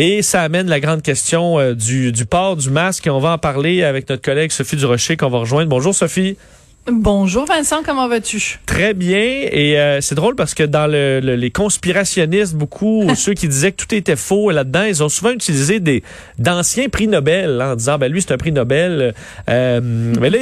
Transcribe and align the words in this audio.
Et 0.00 0.22
ça 0.22 0.42
amène 0.42 0.68
la 0.68 0.78
grande 0.78 1.02
question 1.02 1.58
euh, 1.58 1.74
du, 1.74 2.12
du 2.12 2.24
port 2.24 2.54
du 2.54 2.70
masque. 2.70 3.08
Et 3.08 3.10
on 3.10 3.18
va 3.18 3.32
en 3.32 3.38
parler 3.38 3.82
avec 3.82 4.08
notre 4.08 4.22
collègue 4.22 4.52
Sophie 4.52 4.76
Durocher 4.76 5.16
qu'on 5.16 5.28
va 5.28 5.38
rejoindre. 5.38 5.68
Bonjour 5.68 5.92
Sophie. 5.92 6.36
Bonjour 6.90 7.44
Vincent, 7.44 7.82
comment 7.84 8.08
vas-tu? 8.08 8.60
Très 8.64 8.94
bien. 8.94 9.18
Et 9.20 9.78
euh, 9.78 10.00
c'est 10.00 10.14
drôle 10.14 10.34
parce 10.36 10.54
que 10.54 10.62
dans 10.62 10.86
le, 10.86 11.20
le- 11.22 11.36
les 11.36 11.50
conspirationnistes, 11.50 12.54
beaucoup, 12.54 13.04
ceux 13.14 13.34
qui 13.34 13.46
disaient 13.46 13.72
que 13.72 13.84
tout 13.84 13.94
était 13.94 14.16
faux 14.16 14.50
là-dedans, 14.50 14.84
ils 14.84 15.02
ont 15.02 15.10
souvent 15.10 15.32
utilisé 15.32 15.80
des 15.80 16.02
d'anciens 16.38 16.88
prix 16.88 17.06
Nobel 17.06 17.60
hein, 17.60 17.72
en 17.72 17.76
disant 17.76 17.98
ben 17.98 18.10
lui 18.10 18.22
c'est 18.22 18.32
un 18.32 18.38
prix 18.38 18.52
Nobel. 18.52 19.12
Euh, 19.50 19.80
mais 19.82 20.30
là, 20.30 20.38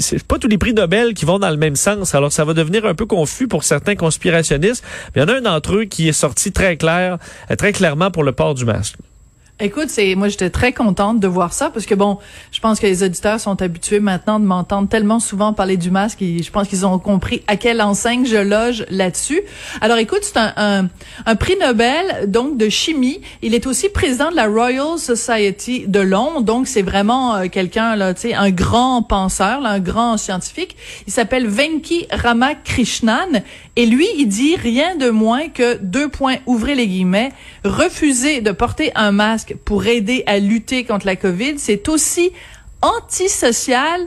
c'est 0.00 0.24
pas 0.24 0.40
tous 0.40 0.48
les 0.48 0.58
prix 0.58 0.74
Nobel 0.74 1.14
qui 1.14 1.24
vont 1.24 1.38
dans 1.38 1.50
le 1.50 1.56
même 1.56 1.76
sens. 1.76 2.16
Alors 2.16 2.32
ça 2.32 2.44
va 2.44 2.52
devenir 2.52 2.84
un 2.84 2.96
peu 2.96 3.06
confus 3.06 3.46
pour 3.46 3.62
certains 3.62 3.94
conspirationnistes. 3.94 4.84
Mais 5.14 5.22
il 5.22 5.28
y 5.28 5.30
en 5.30 5.34
a 5.34 5.38
un 5.38 5.42
d'entre 5.42 5.76
eux 5.76 5.84
qui 5.84 6.08
est 6.08 6.12
sorti 6.12 6.50
très 6.50 6.76
clair, 6.76 7.18
euh, 7.52 7.54
très 7.54 7.70
clairement 7.72 8.10
pour 8.10 8.24
le 8.24 8.32
port 8.32 8.54
du 8.54 8.64
masque. 8.64 8.96
Écoute, 9.60 9.88
c'est 9.88 10.16
moi 10.16 10.26
j'étais 10.26 10.50
très 10.50 10.72
contente 10.72 11.20
de 11.20 11.28
voir 11.28 11.52
ça 11.52 11.70
parce 11.70 11.86
que 11.86 11.94
bon, 11.94 12.18
je 12.50 12.58
pense 12.58 12.80
que 12.80 12.88
les 12.88 13.04
auditeurs 13.04 13.38
sont 13.38 13.62
habitués 13.62 14.00
maintenant 14.00 14.40
de 14.40 14.44
m'entendre 14.44 14.88
tellement 14.88 15.20
souvent 15.20 15.52
parler 15.52 15.76
du 15.76 15.92
masque 15.92 16.22
et 16.22 16.42
je 16.42 16.50
pense 16.50 16.66
qu'ils 16.66 16.84
ont 16.84 16.98
compris 16.98 17.44
à 17.46 17.56
quelle 17.56 17.80
enseigne 17.80 18.26
je 18.26 18.36
loge 18.36 18.84
là-dessus. 18.90 19.42
Alors 19.80 19.98
écoute, 19.98 20.22
c'est 20.22 20.38
un, 20.38 20.52
un, 20.56 20.88
un 21.24 21.36
prix 21.36 21.54
Nobel 21.60 22.28
donc 22.28 22.56
de 22.56 22.68
chimie. 22.68 23.20
Il 23.42 23.54
est 23.54 23.68
aussi 23.68 23.88
président 23.90 24.28
de 24.32 24.34
la 24.34 24.48
Royal 24.48 24.98
Society 24.98 25.84
de 25.86 26.00
Londres, 26.00 26.42
donc 26.42 26.66
c'est 26.66 26.82
vraiment 26.82 27.36
euh, 27.36 27.46
quelqu'un 27.46 27.94
là, 27.94 28.12
tu 28.12 28.22
sais, 28.22 28.34
un 28.34 28.50
grand 28.50 29.04
penseur, 29.04 29.60
là, 29.60 29.70
un 29.70 29.80
grand 29.80 30.16
scientifique. 30.16 30.76
Il 31.06 31.12
s'appelle 31.12 31.46
Venki 31.46 32.08
Ramakrishnan 32.10 33.40
et 33.76 33.86
lui, 33.86 34.06
il 34.16 34.26
dit 34.26 34.54
rien 34.56 34.94
de 34.94 35.10
moins 35.10 35.48
que 35.48 35.76
deux 35.78 36.08
points, 36.08 36.36
ouvrez 36.46 36.76
les 36.76 36.86
guillemets, 36.86 37.32
refuser 37.64 38.40
de 38.40 38.52
porter 38.52 38.92
un 38.94 39.10
masque 39.10 39.56
pour 39.64 39.86
aider 39.86 40.22
à 40.26 40.38
lutter 40.38 40.84
contre 40.84 41.06
la 41.06 41.16
COVID, 41.16 41.58
c'est 41.58 41.88
aussi 41.88 42.30
antisocial 42.82 44.06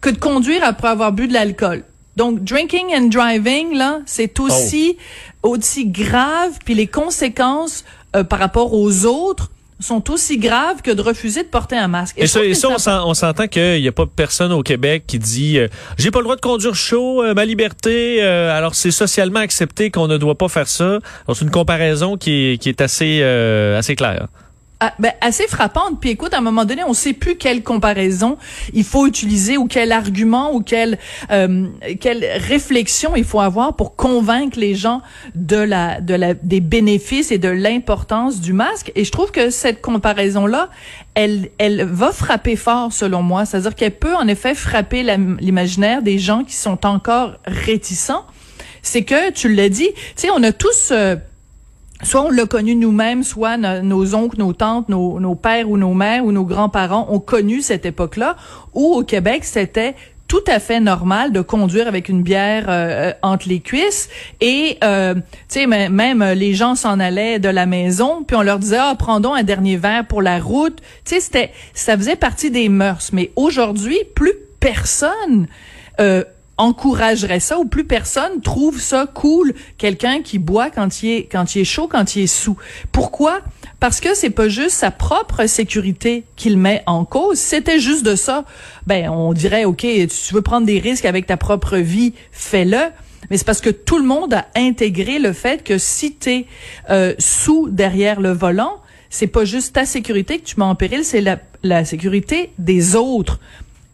que 0.00 0.08
de 0.08 0.18
conduire 0.18 0.64
après 0.64 0.88
avoir 0.88 1.12
bu 1.12 1.28
de 1.28 1.34
l'alcool. 1.34 1.84
Donc, 2.16 2.42
drinking 2.42 2.94
and 2.94 3.08
driving, 3.08 3.74
là, 3.74 4.00
c'est 4.06 4.40
aussi, 4.40 4.96
aussi 5.42 5.86
grave, 5.86 6.58
puis 6.64 6.74
les 6.74 6.86
conséquences 6.86 7.84
euh, 8.16 8.24
par 8.24 8.38
rapport 8.38 8.74
aux 8.74 9.06
autres 9.06 9.50
sont 9.82 10.10
aussi 10.10 10.38
graves 10.38 10.80
que 10.82 10.90
de 10.90 11.02
refuser 11.02 11.42
de 11.42 11.48
porter 11.48 11.76
un 11.76 11.88
masque. 11.88 12.14
Et, 12.18 12.26
ça, 12.26 12.42
et 12.44 12.52
on 12.52 12.54
ça- 12.54 12.78
s'en- 12.78 13.08
on 13.08 13.14
s'entend 13.14 13.46
qu'il 13.48 13.80
n'y 13.80 13.88
a 13.88 13.92
pas 13.92 14.06
personne 14.06 14.52
au 14.52 14.62
Québec 14.62 15.04
qui 15.06 15.18
dit 15.18 15.58
euh, 15.58 15.68
j'ai 15.98 16.10
pas 16.10 16.18
le 16.20 16.24
droit 16.24 16.36
de 16.36 16.40
conduire 16.40 16.74
chaud, 16.74 17.22
euh, 17.22 17.34
ma 17.34 17.44
liberté. 17.44 18.22
euh, 18.22 18.56
alors 18.56 18.74
c'est 18.74 18.90
socialement 18.90 19.40
accepté 19.40 19.90
qu'on 19.90 20.06
ne 20.08 20.16
doit 20.18 20.36
pas 20.38 20.48
faire 20.48 20.68
ça. 20.68 20.98
C'est 21.28 21.42
une 21.42 21.50
comparaison 21.50 22.16
qui 22.16 22.52
est, 22.52 22.58
qui 22.58 22.68
est 22.68 22.80
assez 22.80 23.20
euh, 23.22 23.78
assez 23.78 23.96
claire. 23.96 24.28
Ah, 24.84 24.94
ben, 24.98 25.12
assez 25.20 25.46
frappante. 25.46 26.00
Puis 26.00 26.10
écoute, 26.10 26.34
à 26.34 26.38
un 26.38 26.40
moment 26.40 26.64
donné, 26.64 26.82
on 26.82 26.92
sait 26.92 27.12
plus 27.12 27.36
quelle 27.36 27.62
comparaison 27.62 28.36
il 28.72 28.82
faut 28.82 29.06
utiliser 29.06 29.56
ou 29.56 29.68
quel 29.68 29.92
argument 29.92 30.52
ou 30.52 30.60
quelle 30.60 30.98
euh, 31.30 31.68
quelle 32.00 32.26
réflexion 32.48 33.14
il 33.14 33.22
faut 33.22 33.38
avoir 33.38 33.76
pour 33.76 33.94
convaincre 33.94 34.58
les 34.58 34.74
gens 34.74 35.00
de 35.36 35.56
la 35.56 36.00
de 36.00 36.14
la 36.14 36.34
des 36.34 36.58
bénéfices 36.58 37.30
et 37.30 37.38
de 37.38 37.48
l'importance 37.48 38.40
du 38.40 38.52
masque. 38.52 38.90
Et 38.96 39.04
je 39.04 39.12
trouve 39.12 39.30
que 39.30 39.50
cette 39.50 39.82
comparaison 39.82 40.46
là, 40.46 40.68
elle 41.14 41.50
elle 41.58 41.84
va 41.84 42.10
frapper 42.10 42.56
fort 42.56 42.92
selon 42.92 43.22
moi. 43.22 43.44
C'est-à-dire 43.44 43.76
qu'elle 43.76 43.96
peut 43.96 44.16
en 44.16 44.26
effet 44.26 44.56
frapper 44.56 45.04
l'imaginaire 45.38 46.02
des 46.02 46.18
gens 46.18 46.42
qui 46.42 46.56
sont 46.56 46.84
encore 46.86 47.34
réticents. 47.46 48.26
C'est 48.84 49.04
que 49.04 49.30
tu 49.30 49.54
l'as 49.54 49.68
dit, 49.68 49.90
tu 49.94 50.00
sais, 50.16 50.30
on 50.34 50.42
a 50.42 50.50
tous 50.50 50.88
euh, 50.90 51.14
soit 52.02 52.22
on 52.22 52.30
l'a 52.30 52.46
connu 52.46 52.74
nous-mêmes, 52.74 53.22
soit 53.22 53.56
no- 53.56 53.80
nos 53.82 54.14
oncles, 54.14 54.38
nos 54.38 54.52
tantes, 54.52 54.88
nos, 54.88 55.34
pères 55.34 55.70
ou 55.70 55.76
nos 55.78 55.94
mères 55.94 56.24
ou 56.24 56.32
nos 56.32 56.44
grands-parents 56.44 57.06
ont 57.10 57.20
connu 57.20 57.62
cette 57.62 57.86
époque-là 57.86 58.36
où 58.74 58.94
au 58.94 59.02
Québec, 59.04 59.44
c'était 59.44 59.94
tout 60.28 60.42
à 60.46 60.60
fait 60.60 60.80
normal 60.80 61.30
de 61.32 61.42
conduire 61.42 61.86
avec 61.86 62.08
une 62.08 62.22
bière 62.22 62.64
euh, 62.68 63.12
entre 63.20 63.48
les 63.48 63.60
cuisses. 63.60 64.08
Et 64.40 64.78
euh, 64.82 65.14
tu 65.14 65.20
sais 65.48 65.66
même 65.66 66.22
euh, 66.22 66.34
les 66.34 66.54
gens 66.54 66.74
s'en 66.74 66.98
allaient 67.00 67.38
de 67.38 67.50
la 67.50 67.66
maison 67.66 68.24
puis 68.24 68.34
on 68.34 68.40
leur 68.40 68.58
disait 68.58 68.78
ah 68.80 68.94
prends 68.98 69.22
un 69.22 69.42
dernier 69.42 69.76
verre 69.76 70.06
pour 70.06 70.22
la 70.22 70.38
route. 70.38 70.80
Tu 71.04 71.16
sais 71.16 71.20
c'était 71.20 71.50
ça 71.74 71.98
faisait 71.98 72.16
partie 72.16 72.50
des 72.50 72.70
mœurs. 72.70 73.10
Mais 73.12 73.30
aujourd'hui 73.36 73.98
plus 74.14 74.32
personne 74.58 75.48
euh, 76.00 76.24
encouragerait 76.62 77.40
ça 77.40 77.58
ou 77.58 77.64
plus 77.64 77.84
personne 77.84 78.40
trouve 78.40 78.80
ça 78.80 79.06
cool 79.12 79.52
quelqu'un 79.78 80.22
qui 80.22 80.38
boit 80.38 80.70
quand 80.70 81.02
il 81.02 81.10
est 81.10 81.24
quand 81.24 81.56
il 81.56 81.62
est 81.62 81.64
chaud 81.64 81.88
quand 81.88 82.14
il 82.14 82.22
est 82.22 82.26
sous. 82.28 82.56
Pourquoi? 82.92 83.40
Parce 83.80 84.00
que 84.00 84.14
c'est 84.14 84.30
pas 84.30 84.48
juste 84.48 84.76
sa 84.76 84.92
propre 84.92 85.46
sécurité 85.46 86.24
qu'il 86.36 86.56
met 86.56 86.84
en 86.86 87.04
cause. 87.04 87.38
C'était 87.38 87.80
juste 87.80 88.04
de 88.06 88.14
ça. 88.14 88.44
Ben 88.86 89.10
on 89.10 89.32
dirait 89.32 89.64
OK 89.64 89.80
tu 89.80 90.34
veux 90.34 90.42
prendre 90.42 90.66
des 90.66 90.78
risques 90.78 91.04
avec 91.04 91.26
ta 91.26 91.36
propre 91.36 91.78
vie 91.78 92.14
fais-le. 92.30 92.90
Mais 93.30 93.38
c'est 93.38 93.46
parce 93.46 93.60
que 93.60 93.70
tout 93.70 93.98
le 93.98 94.04
monde 94.04 94.34
a 94.34 94.46
intégré 94.54 95.18
le 95.18 95.32
fait 95.32 95.64
que 95.64 95.78
si 95.78 96.14
t'es 96.14 96.46
euh, 96.90 97.14
sous 97.18 97.68
derrière 97.70 98.20
le 98.20 98.30
volant 98.30 98.78
c'est 99.10 99.26
pas 99.26 99.44
juste 99.44 99.74
ta 99.74 99.84
sécurité 99.84 100.38
que 100.38 100.44
tu 100.44 100.58
mets 100.58 100.64
en 100.64 100.74
péril 100.74 101.04
c'est 101.04 101.20
la, 101.20 101.38
la 101.62 101.84
sécurité 101.84 102.52
des 102.58 102.94
autres 102.94 103.40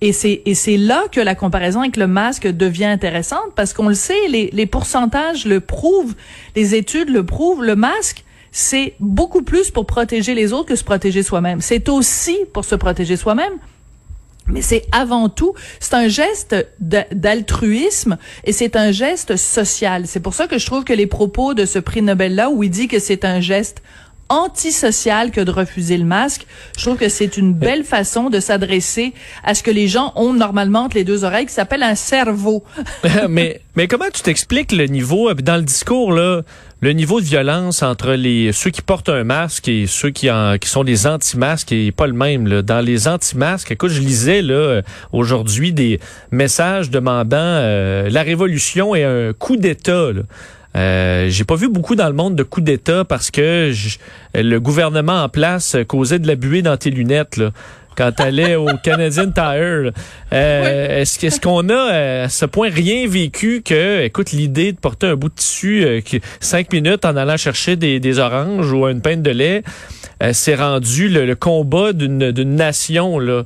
et 0.00 0.12
c'est 0.12 0.42
et 0.46 0.54
c'est 0.54 0.76
là 0.76 1.04
que 1.10 1.20
la 1.20 1.34
comparaison 1.34 1.80
avec 1.80 1.96
le 1.96 2.06
masque 2.06 2.46
devient 2.46 2.84
intéressante 2.84 3.52
parce 3.56 3.72
qu'on 3.72 3.88
le 3.88 3.94
sait, 3.94 4.28
les, 4.28 4.50
les 4.52 4.66
pourcentages 4.66 5.44
le 5.44 5.60
prouvent, 5.60 6.14
les 6.54 6.74
études 6.74 7.10
le 7.10 7.26
prouvent. 7.26 7.64
Le 7.64 7.74
masque, 7.74 8.24
c'est 8.52 8.94
beaucoup 9.00 9.42
plus 9.42 9.70
pour 9.70 9.86
protéger 9.86 10.34
les 10.34 10.52
autres 10.52 10.68
que 10.68 10.76
se 10.76 10.84
protéger 10.84 11.22
soi-même. 11.22 11.60
C'est 11.60 11.88
aussi 11.88 12.36
pour 12.52 12.64
se 12.64 12.76
protéger 12.76 13.16
soi-même. 13.16 13.54
Mais 14.46 14.62
c'est 14.62 14.86
avant 14.92 15.28
tout, 15.28 15.52
c'est 15.78 15.94
un 15.94 16.08
geste 16.08 16.56
d'altruisme 16.80 18.16
et 18.44 18.52
c'est 18.52 18.76
un 18.76 18.92
geste 18.92 19.36
social. 19.36 20.06
C'est 20.06 20.20
pour 20.20 20.32
ça 20.32 20.46
que 20.46 20.58
je 20.58 20.64
trouve 20.64 20.84
que 20.84 20.94
les 20.94 21.06
propos 21.06 21.52
de 21.52 21.66
ce 21.66 21.78
prix 21.78 22.00
Nobel-là, 22.00 22.48
où 22.50 22.62
il 22.62 22.70
dit 22.70 22.88
que 22.88 22.98
c'est 22.98 23.26
un 23.26 23.40
geste 23.40 23.82
antisocial 24.28 25.30
que 25.30 25.40
de 25.40 25.50
refuser 25.50 25.96
le 25.96 26.04
masque. 26.04 26.46
Je 26.76 26.84
trouve 26.84 26.96
que 26.96 27.08
c'est 27.08 27.36
une 27.36 27.52
belle 27.52 27.84
façon 27.84 28.30
de 28.30 28.40
s'adresser 28.40 29.12
à 29.44 29.54
ce 29.54 29.62
que 29.62 29.70
les 29.70 29.88
gens 29.88 30.12
ont 30.16 30.32
normalement 30.32 30.80
entre 30.80 30.96
les 30.96 31.04
deux 31.04 31.24
oreilles, 31.24 31.46
qui 31.46 31.52
s'appelle 31.52 31.82
un 31.82 31.94
cerveau. 31.94 32.64
mais 33.28 33.60
mais 33.78 33.86
comment 33.86 34.10
tu 34.12 34.22
t'expliques 34.22 34.72
le 34.72 34.86
niveau 34.86 35.30
euh, 35.30 35.34
dans 35.34 35.56
le 35.56 35.62
discours 35.62 36.12
là, 36.12 36.42
le 36.80 36.92
niveau 36.92 37.20
de 37.20 37.24
violence 37.24 37.82
entre 37.82 38.12
les 38.12 38.52
ceux 38.52 38.70
qui 38.70 38.82
portent 38.82 39.08
un 39.08 39.24
masque 39.24 39.68
et 39.68 39.86
ceux 39.86 40.10
qui 40.10 40.30
en, 40.30 40.58
qui 40.58 40.68
sont 40.68 40.84
des 40.84 41.06
anti-masques 41.06 41.72
est 41.72 41.92
pas 41.92 42.06
le 42.06 42.12
même 42.12 42.46
là? 42.46 42.62
Dans 42.62 42.80
les 42.80 43.08
anti-masques, 43.08 43.70
écoute, 43.70 43.90
je 43.90 44.00
lisais 44.00 44.42
là 44.42 44.54
euh, 44.54 44.82
aujourd'hui 45.12 45.72
des 45.72 46.00
messages 46.30 46.90
demandant 46.90 47.36
euh, 47.36 48.10
la 48.10 48.22
révolution 48.22 48.94
et 48.94 49.04
un 49.04 49.32
coup 49.32 49.56
d'État. 49.56 50.10
Euh, 50.76 51.28
j'ai 51.30 51.44
pas 51.44 51.56
vu 51.56 51.68
beaucoup 51.68 51.94
dans 51.94 52.08
le 52.08 52.14
monde 52.14 52.36
de 52.36 52.42
coups 52.42 52.64
d'État 52.64 53.04
parce 53.04 53.30
que 53.30 53.70
je- 53.72 53.98
le 54.34 54.58
gouvernement 54.58 55.22
en 55.22 55.28
place 55.28 55.76
causait 55.88 56.18
de 56.18 56.26
la 56.26 56.34
buée 56.36 56.62
dans 56.62 56.76
tes 56.76 56.90
lunettes 56.90 57.36
là, 57.38 57.50
quand 57.96 58.12
t'allais 58.12 58.54
au 58.54 58.66
Canadian 58.84 59.30
Tire. 59.32 59.92
Euh, 60.32 61.00
Est-ce 61.00 61.40
qu'on 61.40 61.68
a 61.70 61.92
euh, 61.92 62.24
à 62.26 62.28
ce 62.28 62.44
point 62.44 62.68
rien 62.70 63.08
vécu 63.08 63.62
que, 63.64 64.02
écoute, 64.02 64.30
l'idée 64.32 64.72
de 64.72 64.78
porter 64.78 65.06
un 65.08 65.16
bout 65.16 65.30
de 65.30 65.34
tissu 65.34 65.84
euh, 65.84 66.00
qui- 66.00 66.20
cinq 66.38 66.72
minutes 66.72 67.04
en 67.06 67.16
allant 67.16 67.36
chercher 67.38 67.76
des, 67.76 67.98
des 67.98 68.18
oranges 68.18 68.70
ou 68.72 68.86
une 68.86 69.00
pinte 69.00 69.22
de 69.22 69.30
lait, 69.30 69.62
euh, 70.22 70.30
c'est 70.34 70.54
rendu 70.54 71.08
le, 71.08 71.24
le 71.26 71.34
combat 71.34 71.92
d'une 71.92 72.30
d'une 72.30 72.54
nation 72.56 73.18
là? 73.18 73.44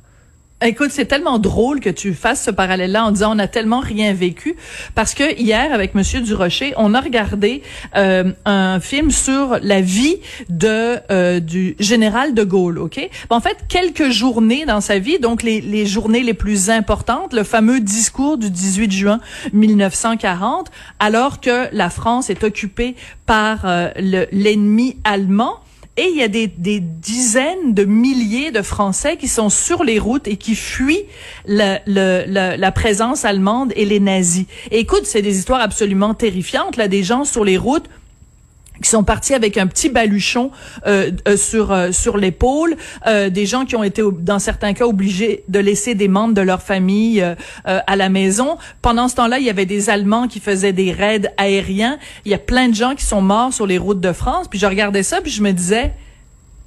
Écoute, 0.64 0.90
c'est 0.92 1.06
tellement 1.06 1.38
drôle 1.38 1.80
que 1.80 1.90
tu 1.90 2.14
fasses 2.14 2.44
ce 2.44 2.50
parallèle-là 2.50 3.04
en 3.04 3.10
disant 3.10 3.34
on 3.34 3.38
a 3.40 3.48
tellement 3.48 3.80
rien 3.80 4.12
vécu 4.12 4.54
parce 4.94 5.12
que 5.14 5.36
hier 5.40 5.72
avec 5.72 5.94
Monsieur 5.94 6.20
Durocher, 6.20 6.72
on 6.76 6.94
a 6.94 7.00
regardé 7.00 7.62
euh, 7.96 8.32
un 8.44 8.78
film 8.78 9.10
sur 9.10 9.58
la 9.62 9.80
vie 9.80 10.18
de 10.48 10.98
euh, 11.10 11.40
du 11.40 11.74
général 11.80 12.34
de 12.34 12.44
Gaulle, 12.44 12.78
ok? 12.78 13.08
En 13.30 13.40
fait, 13.40 13.56
quelques 13.68 14.10
journées 14.10 14.64
dans 14.64 14.80
sa 14.80 14.98
vie, 14.98 15.18
donc 15.18 15.42
les, 15.42 15.60
les 15.60 15.84
journées 15.84 16.22
les 16.22 16.34
plus 16.34 16.70
importantes, 16.70 17.32
le 17.32 17.42
fameux 17.42 17.80
discours 17.80 18.38
du 18.38 18.48
18 18.50 18.92
juin 18.92 19.20
1940, 19.52 20.70
alors 21.00 21.40
que 21.40 21.74
la 21.74 21.90
France 21.90 22.30
est 22.30 22.44
occupée 22.44 22.94
par 23.26 23.64
euh, 23.64 23.88
le- 23.96 24.26
l'ennemi 24.30 24.96
allemand. 25.04 25.56
Et 25.98 26.08
il 26.10 26.16
y 26.16 26.22
a 26.22 26.28
des, 26.28 26.46
des 26.46 26.80
dizaines 26.80 27.74
de 27.74 27.84
milliers 27.84 28.50
de 28.50 28.62
Français 28.62 29.18
qui 29.18 29.28
sont 29.28 29.50
sur 29.50 29.84
les 29.84 29.98
routes 29.98 30.26
et 30.26 30.36
qui 30.36 30.54
fuient 30.54 31.04
la 31.44 32.72
présence 32.72 33.26
allemande 33.26 33.72
et 33.76 33.84
les 33.84 34.00
nazis. 34.00 34.46
Écoute, 34.70 35.04
c'est 35.04 35.20
des 35.20 35.36
histoires 35.36 35.60
absolument 35.60 36.14
terrifiantes, 36.14 36.76
là, 36.76 36.88
des 36.88 37.02
gens 37.02 37.24
sur 37.24 37.44
les 37.44 37.58
routes 37.58 37.90
qui 38.82 38.90
sont 38.90 39.04
partis 39.04 39.34
avec 39.34 39.58
un 39.58 39.66
petit 39.66 39.88
baluchon 39.88 40.50
euh, 40.86 41.10
euh 41.28 41.36
sur 41.36 41.72
euh, 41.72 41.92
sur 41.92 42.16
l'épaule, 42.16 42.76
euh, 43.06 43.30
des 43.30 43.46
gens 43.46 43.64
qui 43.64 43.76
ont 43.76 43.84
été 43.84 44.02
dans 44.20 44.38
certains 44.38 44.72
cas 44.72 44.86
obligés 44.86 45.44
de 45.48 45.58
laisser 45.58 45.94
des 45.94 46.08
membres 46.08 46.34
de 46.34 46.40
leur 46.40 46.62
famille 46.62 47.24
à 47.64 47.96
la 47.96 48.08
maison. 48.08 48.58
Pendant 48.80 49.08
ce 49.08 49.16
temps-là, 49.16 49.38
il 49.38 49.44
y 49.44 49.50
avait 49.50 49.66
des 49.66 49.90
Allemands 49.90 50.28
qui 50.28 50.40
faisaient 50.40 50.72
des 50.72 50.92
raids 50.92 51.32
aériens. 51.36 51.98
Il 52.24 52.32
y 52.32 52.34
a 52.34 52.38
plein 52.38 52.68
de 52.68 52.74
gens 52.74 52.94
qui 52.94 53.04
sont 53.04 53.22
morts 53.22 53.52
sur 53.52 53.66
les 53.66 53.78
routes 53.78 54.00
de 54.00 54.12
France. 54.12 54.48
Puis 54.48 54.58
je 54.58 54.66
regardais 54.66 55.02
ça, 55.02 55.20
puis 55.20 55.30
je 55.30 55.42
me 55.42 55.52
disais, 55.52 55.92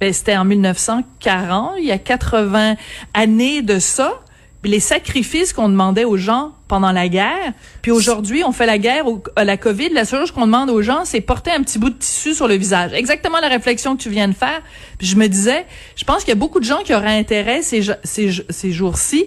ben, 0.00 0.12
c'était 0.12 0.36
en 0.36 0.44
1940, 0.44 1.74
il 1.78 1.86
y 1.86 1.92
a 1.92 1.98
80 1.98 2.76
années 3.14 3.62
de 3.62 3.78
ça. 3.78 4.20
Les 4.64 4.80
sacrifices 4.80 5.52
qu'on 5.52 5.68
demandait 5.68 6.04
aux 6.04 6.16
gens 6.16 6.52
pendant 6.68 6.92
la 6.92 7.08
guerre. 7.08 7.52
Puis 7.82 7.92
aujourd'hui, 7.92 8.42
on 8.44 8.52
fait 8.52 8.66
la 8.66 8.78
guerre 8.78 9.04
à 9.36 9.44
la 9.44 9.56
COVID. 9.56 9.90
La 9.90 10.04
seule 10.04 10.20
chose 10.20 10.32
qu'on 10.32 10.46
demande 10.46 10.70
aux 10.70 10.82
gens, 10.82 11.04
c'est 11.04 11.20
porter 11.20 11.52
un 11.52 11.62
petit 11.62 11.78
bout 11.78 11.90
de 11.90 11.94
tissu 11.94 12.34
sur 12.34 12.48
le 12.48 12.54
visage. 12.54 12.92
Exactement 12.92 13.38
la 13.40 13.48
réflexion 13.48 13.96
que 13.96 14.02
tu 14.02 14.10
viens 14.10 14.28
de 14.28 14.34
faire. 14.34 14.62
Puis 14.98 15.06
je 15.06 15.16
me 15.16 15.28
disais, 15.28 15.66
je 15.94 16.04
pense 16.04 16.20
qu'il 16.20 16.30
y 16.30 16.32
a 16.32 16.36
beaucoup 16.36 16.60
de 16.60 16.64
gens 16.64 16.82
qui 16.84 16.94
auraient 16.94 17.16
intérêt 17.16 17.62
ces, 17.62 17.82
ces, 18.02 18.30
ces 18.48 18.72
jours-ci 18.72 19.26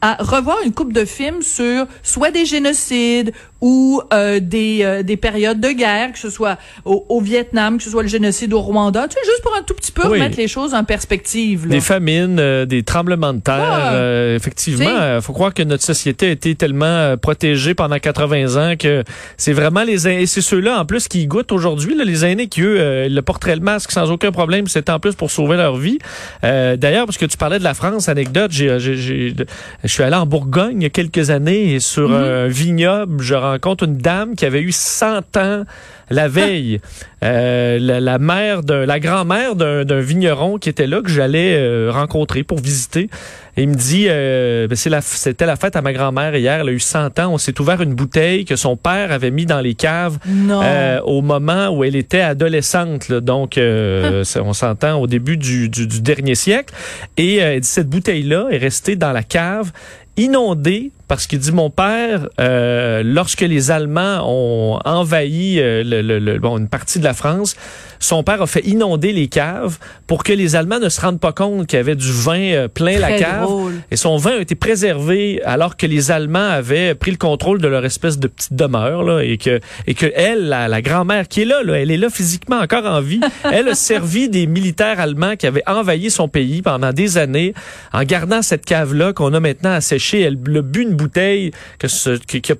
à 0.00 0.16
revoir 0.20 0.58
une 0.64 0.72
coupe 0.72 0.92
de 0.92 1.04
films 1.04 1.42
sur 1.42 1.86
soit 2.02 2.30
des 2.30 2.44
génocides 2.44 3.32
ou 3.60 4.00
euh, 4.12 4.38
des, 4.40 4.80
euh, 4.82 5.02
des 5.02 5.16
périodes 5.16 5.60
de 5.60 5.70
guerre, 5.70 6.12
que 6.12 6.18
ce 6.18 6.30
soit 6.30 6.58
au, 6.84 7.04
au, 7.08 7.20
Vietnam, 7.20 7.78
que 7.78 7.82
ce 7.82 7.90
soit 7.90 8.02
le 8.02 8.08
génocide 8.08 8.52
au 8.52 8.60
Rwanda, 8.60 9.08
tu 9.08 9.14
sais, 9.14 9.24
juste 9.24 9.42
pour 9.42 9.54
un 9.56 9.62
tout 9.62 9.74
petit 9.74 9.90
peu 9.90 10.06
remettre 10.06 10.36
les 10.36 10.46
choses 10.46 10.74
en 10.74 10.84
perspective. 10.84 11.66
Là. 11.66 11.72
Des 11.72 11.80
famines, 11.80 12.38
euh, 12.38 12.66
des 12.66 12.84
tremblements 12.84 13.34
de 13.34 13.40
terre. 13.40 13.90
Euh, 13.92 14.36
effectivement, 14.36 15.16
il 15.16 15.22
faut 15.22 15.32
croire 15.32 15.54
que 15.54 15.62
notre 15.62 15.82
société 15.82 16.28
a 16.28 16.30
été 16.30 16.54
tellement 16.54 17.16
protégée 17.16 17.74
pendant 17.74 17.98
80 17.98 18.72
ans 18.72 18.76
que 18.76 19.02
c'est 19.36 19.52
vraiment 19.52 19.82
les 19.82 20.06
et 20.06 20.26
c'est 20.26 20.40
ceux-là 20.40 20.80
en 20.80 20.84
plus 20.84 21.08
qui 21.08 21.26
goûtent 21.26 21.52
aujourd'hui, 21.52 21.96
les 22.04 22.24
aînés 22.24 22.46
qui 22.46 22.62
eux 22.62 23.08
le 23.08 23.20
porteraient 23.20 23.56
le 23.56 23.62
masque 23.62 23.90
sans 23.90 24.10
aucun 24.10 24.30
problème, 24.30 24.68
c'est 24.68 24.88
en 24.90 25.00
plus 25.00 25.14
pour 25.14 25.30
sauver 25.30 25.56
leur 25.56 25.76
vie. 25.76 25.98
D'ailleurs, 26.42 27.06
parce 27.06 27.18
que 27.18 27.26
tu 27.26 27.36
parlais 27.36 27.58
de 27.58 27.64
la 27.64 27.74
France, 27.74 28.08
anecdote, 28.08 28.52
j'ai, 28.52 28.78
j'ai, 28.78 29.34
je 29.82 29.88
suis 29.88 30.02
allé 30.02 30.14
en 30.14 30.26
Bourgogne 30.26 30.80
il 30.80 30.82
y 30.84 30.86
a 30.86 30.90
quelques 30.90 31.30
années 31.30 31.74
et 31.74 31.80
sur 31.80 32.10
mm-hmm. 32.10 32.44
un 32.44 32.48
vignoble, 32.48 33.22
je 33.22 33.34
rencontre 33.50 33.84
une 33.84 33.98
dame 33.98 34.36
qui 34.36 34.46
avait 34.46 34.62
eu 34.62 34.72
100 34.72 35.36
ans 35.36 35.64
la 36.10 36.28
veille. 36.28 36.80
Euh, 37.24 37.78
la, 37.80 38.18
mère 38.18 38.62
de 38.62 38.74
la 38.74 39.00
grand-mère 39.00 39.56
d'un 39.56 40.00
vigneron 40.00 40.58
qui 40.58 40.68
était 40.68 40.86
là 40.86 41.02
que 41.02 41.10
j'allais 41.10 41.56
euh, 41.58 41.90
rencontrer 41.92 42.44
pour 42.44 42.58
visiter. 42.58 43.10
Et 43.56 43.62
il 43.62 43.68
me 43.68 43.74
dit, 43.74 44.06
euh, 44.08 44.68
ben, 44.68 44.76
c'était 44.76 45.46
la 45.46 45.56
fête 45.56 45.74
à 45.74 45.82
ma 45.82 45.92
grand-mère 45.92 46.36
hier, 46.36 46.60
elle 46.60 46.68
a 46.68 46.72
eu 46.72 46.78
100 46.78 47.18
ans. 47.18 47.32
On 47.32 47.38
s'est 47.38 47.60
ouvert 47.60 47.82
une 47.82 47.94
bouteille 47.94 48.44
que 48.44 48.54
son 48.54 48.76
père 48.76 49.10
avait 49.10 49.32
mis 49.32 49.46
dans 49.46 49.60
les 49.60 49.74
caves 49.74 50.18
euh, 50.28 51.00
au 51.00 51.22
moment 51.22 51.68
où 51.70 51.82
elle 51.82 51.96
était 51.96 52.20
adolescente. 52.20 53.10
Donc, 53.12 53.58
on 53.58 54.52
s'entend 54.52 55.00
au 55.00 55.06
début 55.08 55.36
du, 55.36 55.68
du, 55.68 55.86
du, 55.86 56.00
dernier 56.00 56.36
siècle. 56.36 56.72
Et 57.16 57.58
cette 57.62 57.88
bouteille-là 57.88 58.46
est 58.50 58.58
restée 58.58 58.94
dans 58.94 59.12
la 59.12 59.24
cave 59.24 59.72
inondée 60.16 60.92
parce 61.08 61.26
qu'il 61.26 61.38
dit 61.38 61.52
mon 61.52 61.70
père, 61.70 62.28
euh, 62.38 63.02
lorsque 63.02 63.40
les 63.40 63.70
Allemands 63.70 64.20
ont 64.26 64.78
envahi 64.84 65.58
euh, 65.58 65.82
le, 65.82 66.38
bon, 66.38 66.58
une 66.58 66.68
partie 66.68 66.98
de 66.98 67.04
la 67.04 67.14
France, 67.14 67.56
son 67.98 68.22
père 68.22 68.42
a 68.42 68.46
fait 68.46 68.64
inonder 68.66 69.12
les 69.12 69.26
caves 69.26 69.78
pour 70.06 70.22
que 70.22 70.32
les 70.34 70.54
Allemands 70.54 70.78
ne 70.78 70.90
se 70.90 71.00
rendent 71.00 71.18
pas 71.18 71.32
compte 71.32 71.66
qu'il 71.66 71.78
y 71.78 71.80
avait 71.80 71.96
du 71.96 72.12
vin 72.12 72.38
euh, 72.38 72.68
plein 72.68 72.98
la 72.98 73.12
cave. 73.12 73.48
Et 73.90 73.96
son 73.96 74.18
vin 74.18 74.32
a 74.32 74.40
été 74.40 74.54
préservé 74.54 75.42
alors 75.44 75.78
que 75.78 75.86
les 75.86 76.10
Allemands 76.10 76.50
avaient 76.50 76.94
pris 76.94 77.10
le 77.10 77.16
contrôle 77.16 77.60
de 77.60 77.68
leur 77.68 77.84
espèce 77.86 78.18
de 78.18 78.28
petite 78.28 78.52
demeure 78.52 79.02
là, 79.02 79.20
et 79.22 79.38
que 79.38 79.60
et 79.86 79.94
que 79.94 80.06
elle, 80.14 80.48
la, 80.48 80.82
grand-mère 80.82 81.26
qui 81.26 81.42
est 81.42 81.46
là, 81.46 81.62
là, 81.62 81.80
elle 81.80 81.90
est 81.90 81.96
là 81.96 82.10
physiquement 82.10 82.58
encore 82.58 82.84
en 82.84 83.00
vie, 83.00 83.20
elle 83.50 83.68
a 83.68 83.74
servi 83.74 84.28
des 84.28 84.46
militaires 84.46 85.00
allemands 85.00 85.36
qui 85.36 85.46
avaient 85.46 85.66
envahi 85.66 86.10
son 86.10 86.28
pays 86.28 86.60
pendant 86.60 86.92
des 86.92 87.16
années 87.16 87.54
en 87.94 88.02
gardant 88.02 88.42
cette 88.42 88.66
cave 88.66 88.92
là 88.94 89.14
qu'on 89.14 89.32
a 89.32 89.40
maintenant 89.40 89.72
asséchée. 89.72 90.20
Elle 90.20 90.38
le 90.44 90.60
bu 90.60 90.82
une 90.82 90.97
bouteille 90.98 91.52
que, 91.78 91.88
ce, 91.88 92.10
que, 92.18 92.38
que, 92.38 92.52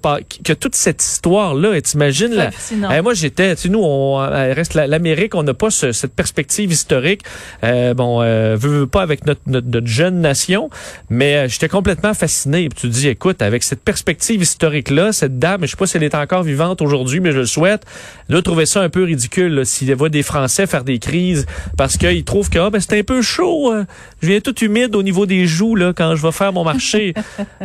que, 0.45 0.53
toute 0.55 0.75
cette 0.75 1.03
histoire-là. 1.03 1.77
Et 1.77 1.83
t'imagines, 1.83 2.35
la, 2.35 2.51
eh, 2.97 3.03
moi 3.03 3.13
j'étais, 3.13 3.55
tu 3.57 3.69
nous, 3.69 3.81
on 3.83 4.17
reste 4.17 4.75
l'Amérique, 4.75 5.35
on 5.35 5.43
n'a 5.43 5.55
pas 5.55 5.71
cette 5.71 6.15
perspective 6.15 6.73
historique. 6.73 7.23
Euh, 7.65 7.95
bon, 7.95 8.23
euh, 8.23 8.57
veut, 8.59 8.87
pas 8.87 9.03
avec 9.03 9.27
notre, 9.27 9.41
notre, 9.47 9.87
jeune 9.87 10.21
nation, 10.21 10.71
mais 11.11 11.37
euh, 11.37 11.49
j'étais 11.49 11.69
complètement 11.69 12.15
fasciné. 12.15 12.69
tu 12.69 12.83
te 12.83 12.87
dis, 12.87 13.09
écoute, 13.09 13.43
avec 13.43 13.63
cette 13.63 13.83
perspective 13.83 14.41
historique-là, 14.41 15.13
cette 15.13 15.39
dame, 15.39 15.63
je 15.63 15.67
sais 15.67 15.77
pas 15.77 15.87
si 15.87 15.97
elle 15.97 16.03
est 16.03 16.15
encore 16.15 16.43
vivante 16.43 16.81
aujourd'hui, 16.81 17.21
mais 17.21 17.33
je 17.33 17.39
le 17.39 17.47
souhaite, 17.47 17.85
doit 18.29 18.43
trouver 18.43 18.67
ça 18.67 18.81
un 18.81 18.89
peu 18.89 19.05
ridicule 19.05 19.65
s'il 19.67 19.95
voit 19.95 20.09
des 20.09 20.23
Français 20.23 20.67
faire 20.67 20.85
des 20.85 20.99
crises 20.99 21.47
parce 21.77 21.97
qu'ils 21.97 22.25
trouvent 22.25 22.51
que 22.51 22.59
ah, 22.59 22.71
ben, 22.71 22.81
c'est 22.81 22.99
un 22.99 23.03
peu 23.03 23.23
chaud. 23.23 23.73
Je 24.21 24.29
viens 24.29 24.41
tout 24.41 24.57
humide 24.61 24.95
au 24.95 25.03
niveau 25.03 25.27
des 25.27 25.47
joues 25.47 25.75
là 25.75 25.93
quand 25.95 26.15
je 26.15 26.23
vais 26.23 26.33
faire 26.33 26.53
mon 26.53 26.65
marché. 26.65 27.15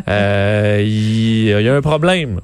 Euh, 0.10 0.62
il 0.80 1.45
y, 1.45 1.69
a 1.69 1.75
un 1.75 1.81
problème. 1.81 2.42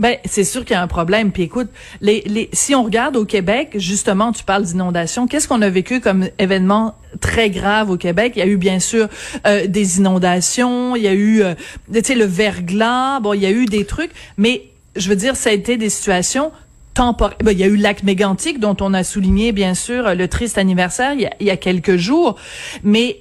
Ben, 0.00 0.16
c'est 0.24 0.44
sûr 0.44 0.64
qu'il 0.64 0.74
y 0.74 0.78
a 0.78 0.82
un 0.82 0.86
problème. 0.86 1.30
Puis 1.30 1.42
écoute, 1.42 1.68
les, 2.00 2.22
les, 2.22 2.48
si 2.54 2.74
on 2.74 2.84
regarde 2.84 3.16
au 3.16 3.26
Québec, 3.26 3.72
justement, 3.74 4.32
tu 4.32 4.44
parles 4.44 4.64
d'inondation. 4.64 5.26
Qu'est-ce 5.26 5.46
qu'on 5.46 5.60
a 5.60 5.68
vécu 5.68 6.00
comme 6.00 6.28
événement 6.38 6.94
très 7.20 7.50
grave 7.50 7.90
au 7.90 7.98
Québec? 7.98 8.32
Il 8.36 8.38
y 8.38 8.42
a 8.42 8.46
eu 8.46 8.56
bien 8.56 8.80
sûr 8.80 9.08
euh, 9.46 9.66
des 9.66 9.98
inondations, 9.98 10.96
il 10.96 11.02
y 11.02 11.08
a 11.08 11.12
eu, 11.12 11.42
euh, 11.42 11.54
tu 11.92 12.00
sais, 12.02 12.14
le 12.14 12.24
verglas. 12.24 13.20
Bon, 13.20 13.34
il 13.34 13.42
y 13.42 13.46
a 13.46 13.50
eu 13.50 13.66
des 13.66 13.84
trucs, 13.84 14.12
mais 14.38 14.70
je 14.96 15.06
veux 15.10 15.16
dire, 15.16 15.36
ça 15.36 15.50
a 15.50 15.52
été 15.52 15.76
des 15.76 15.90
situations 15.90 16.50
temporaires. 16.94 17.36
Ben, 17.44 17.52
il 17.52 17.58
y 17.58 17.64
a 17.64 17.66
eu 17.66 17.76
lac 17.76 18.02
mégantique 18.02 18.58
dont 18.58 18.76
on 18.80 18.94
a 18.94 19.04
souligné 19.04 19.52
bien 19.52 19.74
sûr 19.74 20.14
le 20.14 20.28
triste 20.28 20.56
anniversaire 20.56 21.12
il 21.12 21.28
y 21.40 21.50
a, 21.50 21.56
quelques 21.58 21.96
jours, 21.96 22.36
mais 22.82 23.18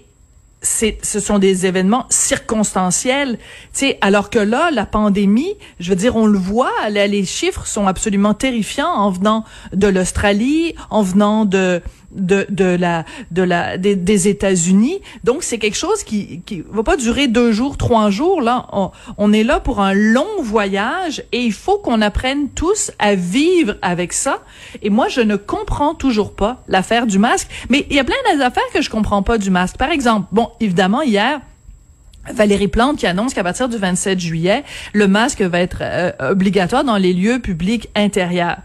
ce 0.61 1.19
sont 1.19 1.39
des 1.39 1.65
événements 1.65 2.06
circonstanciels, 2.09 3.38
tu 3.73 3.94
alors 4.01 4.29
que 4.29 4.39
là, 4.39 4.71
la 4.71 4.85
pandémie, 4.85 5.56
je 5.79 5.89
veux 5.89 5.95
dire, 5.95 6.15
on 6.15 6.25
le 6.25 6.38
voit, 6.38 6.89
les 6.89 7.25
chiffres 7.25 7.65
sont 7.65 7.88
absolument 7.88 8.33
terrifiants 8.33 8.91
en 8.91 9.09
venant 9.09 9.45
de 9.73 9.88
l'Australie, 9.88 10.75
en 10.89 11.01
venant 11.01 11.45
de 11.45 11.81
de, 12.11 12.45
de 12.50 12.65
la 12.65 13.06
de 13.31 13.44
la 13.44 13.77
des, 13.77 14.27
États-Unis. 14.27 14.99
Donc 15.23 15.44
c'est 15.44 15.57
quelque 15.57 15.78
chose 15.78 16.04
qui 16.04 16.42
qui 16.45 16.63
va 16.69 16.83
pas 16.83 16.97
durer 16.97 17.28
deux 17.28 17.51
jours, 17.51 17.78
trois 17.78 18.09
jours. 18.09 18.42
Là, 18.42 18.68
on, 18.73 18.92
on 19.18 19.33
est 19.33 19.44
là 19.44 19.59
pour 19.59 19.80
un 19.80 19.94
long 19.94 20.42
voyage 20.42 21.23
et 21.31 21.42
il 21.42 21.54
faut 21.54 21.78
qu'on 21.78 22.01
apprenne 22.01 22.49
tous 22.49 22.92
à 22.99 23.16
vivre 23.16 23.75
avec 23.81 24.13
ça. 24.13 24.39
Et 24.81 24.89
moi, 24.89 25.07
je 25.07 25.21
ne 25.21 25.35
comprends 25.35 25.94
toujours 25.94 26.33
pas 26.33 26.63
l'affaire 26.68 27.07
du 27.07 27.19
masque. 27.19 27.47
Mais 27.69 27.85
il 27.89 27.95
y 27.95 27.99
a 27.99 28.04
plein 28.04 28.16
d'affaires 28.37 28.63
que 28.73 28.81
je 28.81 28.89
comprends 28.89 29.23
pas 29.23 29.37
du 29.37 29.49
masque. 29.49 29.78
Par 29.78 29.92
exemple, 29.92 30.28
bon, 30.31 30.49
évidemment 30.59 31.01
hier. 31.01 31.39
Valérie 32.31 32.68
Plante 32.68 32.97
qui 32.97 33.07
annonce 33.07 33.33
qu'à 33.33 33.44
partir 33.44 33.69
du 33.69 33.78
27 33.78 34.19
juillet, 34.19 34.63
le 34.94 35.07
masque 35.07 35.42
va 35.42 35.59
être 35.59 35.80
euh, 35.81 36.11
obligatoire 36.19 36.83
dans 36.83 36.97
les 36.97 37.13
lieux 37.13 37.39
publics 37.39 37.89
intérieurs. 37.95 38.57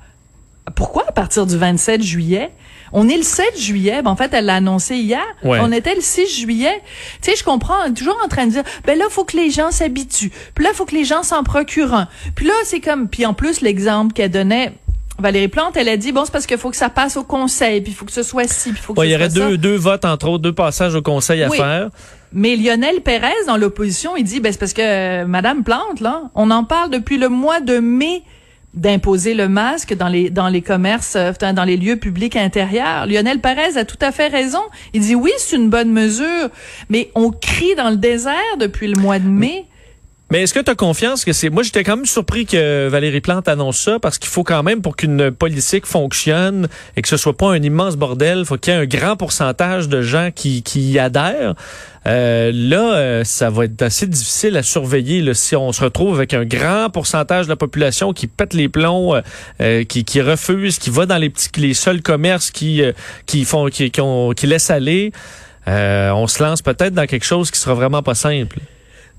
Pourquoi 0.75 1.05
à 1.09 1.13
partir 1.13 1.47
du 1.47 1.57
27 1.57 2.03
juillet? 2.03 2.51
On 2.97 3.09
est 3.09 3.17
le 3.17 3.25
7 3.25 3.59
juillet. 3.59 4.03
Ben, 4.03 4.13
en 4.13 4.17
fait, 4.17 4.33
elle 4.33 4.47
l'a 4.47 4.55
annoncé 4.55 4.95
hier. 4.97 5.25
On 5.43 5.71
était 5.73 5.97
le 5.97 6.01
6 6.01 6.41
juillet. 6.41 6.81
Tu 7.21 7.31
sais, 7.31 7.37
je 7.37 7.45
comprends. 7.45 7.93
toujours 7.93 8.19
en 8.25 8.29
train 8.29 8.47
de 8.47 8.53
dire, 8.53 8.63
ben 8.87 8.97
là, 8.97 9.07
faut 9.11 9.25
que 9.25 9.37
les 9.37 9.51
gens 9.51 9.71
s'habituent. 9.73 10.31
Puis 10.55 10.65
là, 10.65 10.71
faut 10.73 10.85
que 10.87 10.95
les 10.95 11.05
gens 11.05 11.25
s'en 11.25 11.43
procurent 11.43 11.95
un. 11.95 12.09
Puis 12.37 12.47
là, 12.47 12.55
c'est 12.65 12.81
comme, 12.81 13.09
puis 13.09 13.27
en 13.27 13.35
plus, 13.35 13.61
l'exemple 13.61 14.13
qu'elle 14.15 14.31
donnait, 14.31 14.73
Valérie 15.19 15.49
Plante, 15.49 15.77
elle 15.77 15.89
a 15.89 15.97
dit 15.97 16.11
bon 16.11 16.25
c'est 16.25 16.33
parce 16.33 16.47
qu'il 16.47 16.59
faut 16.59 16.71
que 16.71 16.77
ça 16.77 16.89
passe 16.89 17.17
au 17.17 17.23
conseil, 17.23 17.81
puis 17.81 17.93
il 17.93 17.95
faut 17.95 18.05
que 18.05 18.13
ce 18.13 18.25
soit 18.25 18.49
ci, 18.49 18.71
puis 18.71 18.81
il 18.81 18.85
faut 18.85 18.95
que 18.95 19.05
Il 19.05 19.11
y 19.11 19.15
aurait 19.15 19.29
deux, 19.29 19.57
deux 19.57 19.77
votes 19.77 20.05
entre 20.05 20.29
autres, 20.29 20.43
deux 20.43 20.53
passages 20.53 20.95
au 20.97 21.03
conseil 21.03 21.43
à 21.45 21.51
faire. 21.51 21.91
Mais 22.33 22.57
Lionel 22.57 23.01
Pérez 23.01 23.33
dans 23.47 23.57
l'opposition, 23.57 24.17
il 24.17 24.25
dit 24.25 24.41
ben 24.41 24.51
c'est 24.51 24.59
parce 24.59 24.73
que 24.73 24.83
euh, 25.23 25.25
Madame 25.25 25.63
Plante 25.63 26.01
là, 26.01 26.23
on 26.35 26.51
en 26.51 26.65
parle 26.65 26.91
depuis 26.91 27.17
le 27.17 27.29
mois 27.29 27.61
de 27.61 27.79
mai 27.79 28.25
d'imposer 28.75 29.35
le 29.35 29.49
masque 29.49 29.95
dans 29.95 30.09
les 30.09 30.31
dans 30.31 30.49
les 30.49 30.63
commerces, 30.63 31.17
euh, 31.17 31.33
dans 31.53 31.65
les 31.65 31.77
lieux 31.77 31.97
publics 31.97 32.37
intérieurs. 32.37 33.07
Lionel 33.07 33.41
Perez 33.41 33.77
a 33.77 33.85
tout 33.85 33.99
à 34.01 34.13
fait 34.13 34.29
raison. 34.29 34.63
Il 34.93 35.01
dit 35.01 35.15
oui, 35.15 35.31
c'est 35.39 35.57
une 35.57 35.71
bonne 35.71 35.93
mesure, 35.93 36.51
mais 36.89 37.11
on 37.15 37.31
crie 37.31 37.75
dans 37.77 37.91
le 37.91 37.97
désert 37.97 38.57
depuis 38.59 38.89
le 38.89 39.01
mois 39.01 39.19
de 39.19 39.29
mai. 39.29 39.67
Mais 40.35 40.43
est-ce 40.43 40.53
que 40.53 40.59
tu 40.59 40.69
as 40.69 40.75
confiance 40.75 41.25
que 41.25 41.33
c'est... 41.33 41.49
Moi, 41.49 41.63
j'étais 41.63 41.85
quand 41.85 41.95
même 41.95 42.07
surpris 42.07 42.45
que 42.45 42.89
Valérie 42.89 43.21
Plante 43.21 43.47
annonce 43.47 43.79
ça 43.79 44.01
parce 44.01 44.19
qu'il 44.19 44.29
faut 44.29 44.43
quand 44.43 44.65
même, 44.65 44.83
pour 44.83 44.97
qu'une 44.97 45.31
politique 45.31 45.87
fonctionne 45.87 46.67
et 46.97 47.03
que 47.03 47.09
ce 47.09 47.17
soit 47.17 47.37
pas 47.37 47.53
un 47.53 47.63
immense 47.63 47.95
bordel, 47.95 48.39
il 48.39 48.45
faut 48.45 48.57
qu'il 48.57 48.73
y 48.73 48.77
ait 48.77 48.81
un 48.81 48.85
grand 48.85 49.17
pourcentage 49.17 49.89
de 49.89 50.03
gens 50.03 50.31
qui, 50.35 50.65
qui 50.65 50.91
y 50.91 50.99
adhèrent. 50.99 51.55
Euh, 52.09 52.51
là, 52.53 52.95
euh, 52.95 53.23
ça 53.23 53.49
va 53.49 53.67
être 53.67 53.81
assez 53.81 54.09
difficile 54.09 54.57
à 54.57 54.65
surveiller 54.65 55.21
là, 55.21 55.35
si 55.35 55.55
on 55.55 55.71
se 55.71 55.85
retrouve 55.85 56.17
avec 56.17 56.35
un 56.35 56.45
grand 56.45 56.91
pourcentage 56.91 57.45
de 57.45 57.51
la 57.51 57.57
population 57.57 58.13
qui 58.13 58.27
pète 58.27 58.55
les 58.55 58.69
plombs, 58.69 59.15
euh, 59.61 59.85
qui, 59.85 60.05
qui 60.05 60.21
refuse, 60.21 60.81
qui 60.81 60.91
va 60.91 61.07
dans 61.07 61.19
les 61.19 61.31
petits, 61.31 61.61
les 61.61 61.75
seuls 61.75 62.03
commerces 62.03 62.51
qui 62.51 62.83
qui 63.27 63.45
font, 63.45 63.69
qui, 63.69 63.93
qui 63.93 64.47
laissent 64.49 64.71
aller. 64.71 65.13
on 65.69 66.27
se 66.27 66.43
lance 66.43 66.61
peut-être 66.61 66.95
dans 66.95 67.07
quelque 67.07 67.25
chose 67.25 67.53
qui 67.53 67.61
sera 67.61 67.75
vraiment 67.75 68.03
pas 68.03 68.17
simple. 68.17 68.59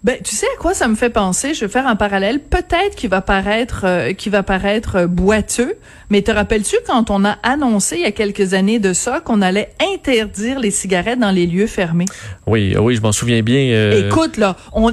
Ben, 0.04 0.18
tu 0.24 0.36
sais 0.36 0.46
à 0.56 0.62
quoi 0.62 0.76
ça 0.76 0.88
me 0.88 0.96
fait 0.96 1.10
penser? 1.10 1.56
Je 1.56 1.66
vais 1.66 1.72
faire 1.72 1.88
un 1.88 1.96
parallèle. 1.96 2.40
Peut-être 2.40 2.96
qu'il 2.96 3.10
va 3.10 3.22
paraître, 3.22 3.82
euh, 3.86 4.14
qui 4.14 4.30
va 4.30 4.44
paraître 4.44 4.98
euh, 4.98 5.08
boiteux, 5.08 5.76
mais 6.12 6.22
te 6.22 6.30
rappelles-tu 6.30 6.76
quand 6.86 7.10
on 7.10 7.26
a 7.26 7.38
annoncé 7.42 7.96
il 7.96 8.02
y 8.04 8.06
a 8.06 8.12
quelques 8.12 8.54
années 8.54 8.78
de 8.78 8.94
ça 8.94 9.20
qu'on 9.20 9.42
allait 9.42 9.72
interdire 9.94 10.60
les 10.60 10.70
cigarettes 10.70 11.20
dans 11.20 11.32
les 11.32 11.48
lieux 11.48 11.66
fermés? 11.66 12.06
Oui, 12.46 12.76
oui, 12.78 12.96
je 12.96 13.02
m'en 13.02 13.12
souviens 13.12 13.42
bien. 13.42 13.72
Euh, 13.72 14.08
écoute 14.08 14.38
là, 14.38 14.56
on, 14.74 14.92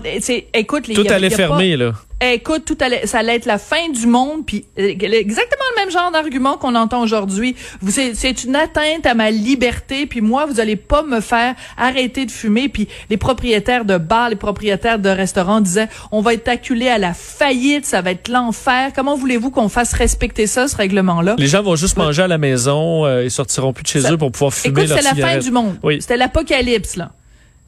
écoute 0.55 0.89
les. 0.89 0.95
Tout 0.95 1.05
allait 1.11 1.29
fermer 1.31 1.77
là 1.77 1.93
écoute, 2.31 2.65
tout 2.65 2.79
allait, 2.81 3.07
ça 3.07 3.19
allait 3.19 3.37
être 3.37 3.47
la 3.47 3.59
fin 3.59 3.89
du 3.89 4.07
monde, 4.07 4.47
puis 4.47 4.65
euh, 4.79 4.89
exactement 5.01 5.65
le 5.77 5.81
même 5.81 5.91
genre 5.91 6.11
d'argument 6.11 6.57
qu'on 6.57 6.75
entend 6.75 7.03
aujourd'hui. 7.03 7.57
C'est 7.89 8.45
une 8.45 8.57
atteinte 8.57 9.07
à 9.07 9.15
ma 9.15 9.31
liberté, 9.31 10.07
puis 10.07 10.21
moi, 10.21 10.47
vous 10.47 10.61
allez 10.61 10.77
pas 10.77 11.03
me 11.03 11.21
faire 11.21 11.55
arrêter 11.77 12.27
de 12.27 12.31
fumer. 12.31 12.69
Puis 12.69 12.89
les 13.11 13.17
propriétaires 13.17 13.85
de 13.85 13.99
bars, 13.99 14.29
les 14.29 14.37
propriétaires 14.37 14.99
de 14.99 15.09
restaurants 15.09 15.61
disaient, 15.61 15.89
on 16.11 16.21
va 16.21 16.35
être 16.35 16.49
acculé 16.49 16.89
à 16.89 16.99
la 16.99 17.15
faillite, 17.15 17.87
ça 17.87 18.03
va 18.03 18.13
être 18.13 18.29
l'enfer. 18.29 18.93
Comment 18.95 19.17
voulez-vous 19.17 19.51
qu'on 19.51 19.69
fasse 19.69 19.93
respecter 19.93 20.47
ça, 20.47 20.69
ce 20.69 20.77
règlement-là? 20.77 21.37
Les 21.39 21.47
gens 21.47 21.63
vont 21.63 21.77
juste 21.77 21.97
manger 21.97 22.23
à 22.23 22.29
la 22.29 22.39
maison, 22.39 23.05
euh, 23.05 23.25
ils 23.25 23.31
sortiront 23.31 23.73
plus 23.73 23.83
de 23.83 23.89
chez 23.89 24.13
eux 24.13 24.17
pour 24.17 24.33
pouvoir 24.33 24.53
fumer 24.53 24.83
Écoute, 24.83 24.97
c'est 24.97 25.03
la 25.03 25.15
fin 25.15 25.39
du 25.39 25.51
monde. 25.51 25.77
Oui. 25.83 26.01
C'était 26.01 26.17
l'apocalypse, 26.17 26.97
là. 26.97 27.13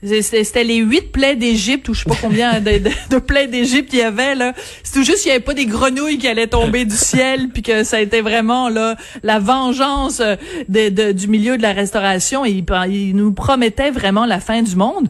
C'était 0.04 0.64
les 0.64 0.76
huit 0.76 1.12
plaies 1.12 1.37
d'Égypte 1.37 1.88
ou 1.88 1.94
je 1.94 2.00
sais 2.00 2.08
pas 2.08 2.16
combien 2.20 2.61
de, 2.61 3.18
plaies 3.18 3.46
d'Égypte 3.46 3.90
il 3.92 4.00
y 4.00 4.02
avait 4.02 4.34
là. 4.34 4.52
C'est 4.82 5.02
juste 5.02 5.23
qu'il 5.23 5.28
y 5.28 5.30
avait 5.30 5.40
pas 5.42 5.54
des 5.54 5.66
grenouilles 5.66 6.18
qui 6.18 6.28
allaient 6.28 6.46
tomber 6.46 6.84
du 6.84 6.96
ciel 6.96 7.49
puis 7.49 7.62
que 7.62 7.84
ça 7.84 7.96
a 7.96 8.00
été 8.00 8.20
vraiment 8.20 8.68
là 8.68 8.96
la 9.23 9.38
vengeance 9.38 10.20
euh, 10.20 10.37
de, 10.68 11.12
du 11.12 11.28
milieu 11.28 11.56
de 11.56 11.62
la 11.62 11.73
restauration. 11.73 12.44
Et 12.44 12.50
il, 12.88 13.16
nous 13.16 13.32
promettait 13.32 13.90
vraiment 13.90 14.26
la 14.26 14.40
fin 14.40 14.62
du 14.62 14.76
monde. 14.76 15.08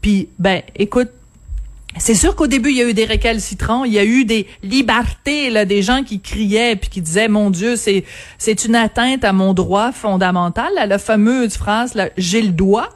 Puis 0.00 0.28
ben 0.38 0.62
écoute, 0.74 1.10
c'est 1.98 2.14
sûr 2.14 2.34
qu'au 2.34 2.46
début, 2.46 2.70
il 2.70 2.76
y 2.76 2.82
a 2.82 2.88
eu 2.88 2.94
des 2.94 3.04
récalcitrants, 3.04 3.84
il 3.84 3.92
y 3.92 3.98
a 3.98 4.04
eu 4.04 4.24
des 4.24 4.46
libertés, 4.62 5.50
là, 5.50 5.64
des 5.64 5.82
gens 5.82 6.02
qui 6.02 6.20
criaient 6.20 6.76
puis 6.76 6.90
qui 6.90 7.00
disaient, 7.00 7.28
mon 7.28 7.48
Dieu, 7.48 7.76
c'est, 7.76 8.04
c'est 8.36 8.66
une 8.66 8.74
atteinte 8.74 9.24
à 9.24 9.32
mon 9.32 9.54
droit 9.54 9.92
fondamental, 9.92 10.70
la 10.74 10.98
fameuse 10.98 11.56
phrase, 11.56 11.94
là, 11.94 12.10
j'ai 12.18 12.42
le 12.42 12.52
droit. 12.52 12.90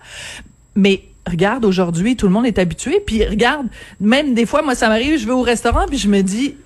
Mais 0.76 1.02
regarde, 1.30 1.64
aujourd'hui, 1.64 2.16
tout 2.16 2.26
le 2.26 2.32
monde 2.32 2.46
est 2.46 2.58
habitué. 2.58 3.00
Puis 3.04 3.24
regarde, 3.24 3.66
même 4.00 4.34
des 4.34 4.46
fois, 4.46 4.62
moi, 4.62 4.74
ça 4.74 4.88
m'arrive, 4.88 5.18
je 5.18 5.26
vais 5.26 5.32
au 5.32 5.42
restaurant, 5.42 5.86
puis 5.88 5.98
je 5.98 6.08
me 6.08 6.22
dis, 6.22 6.56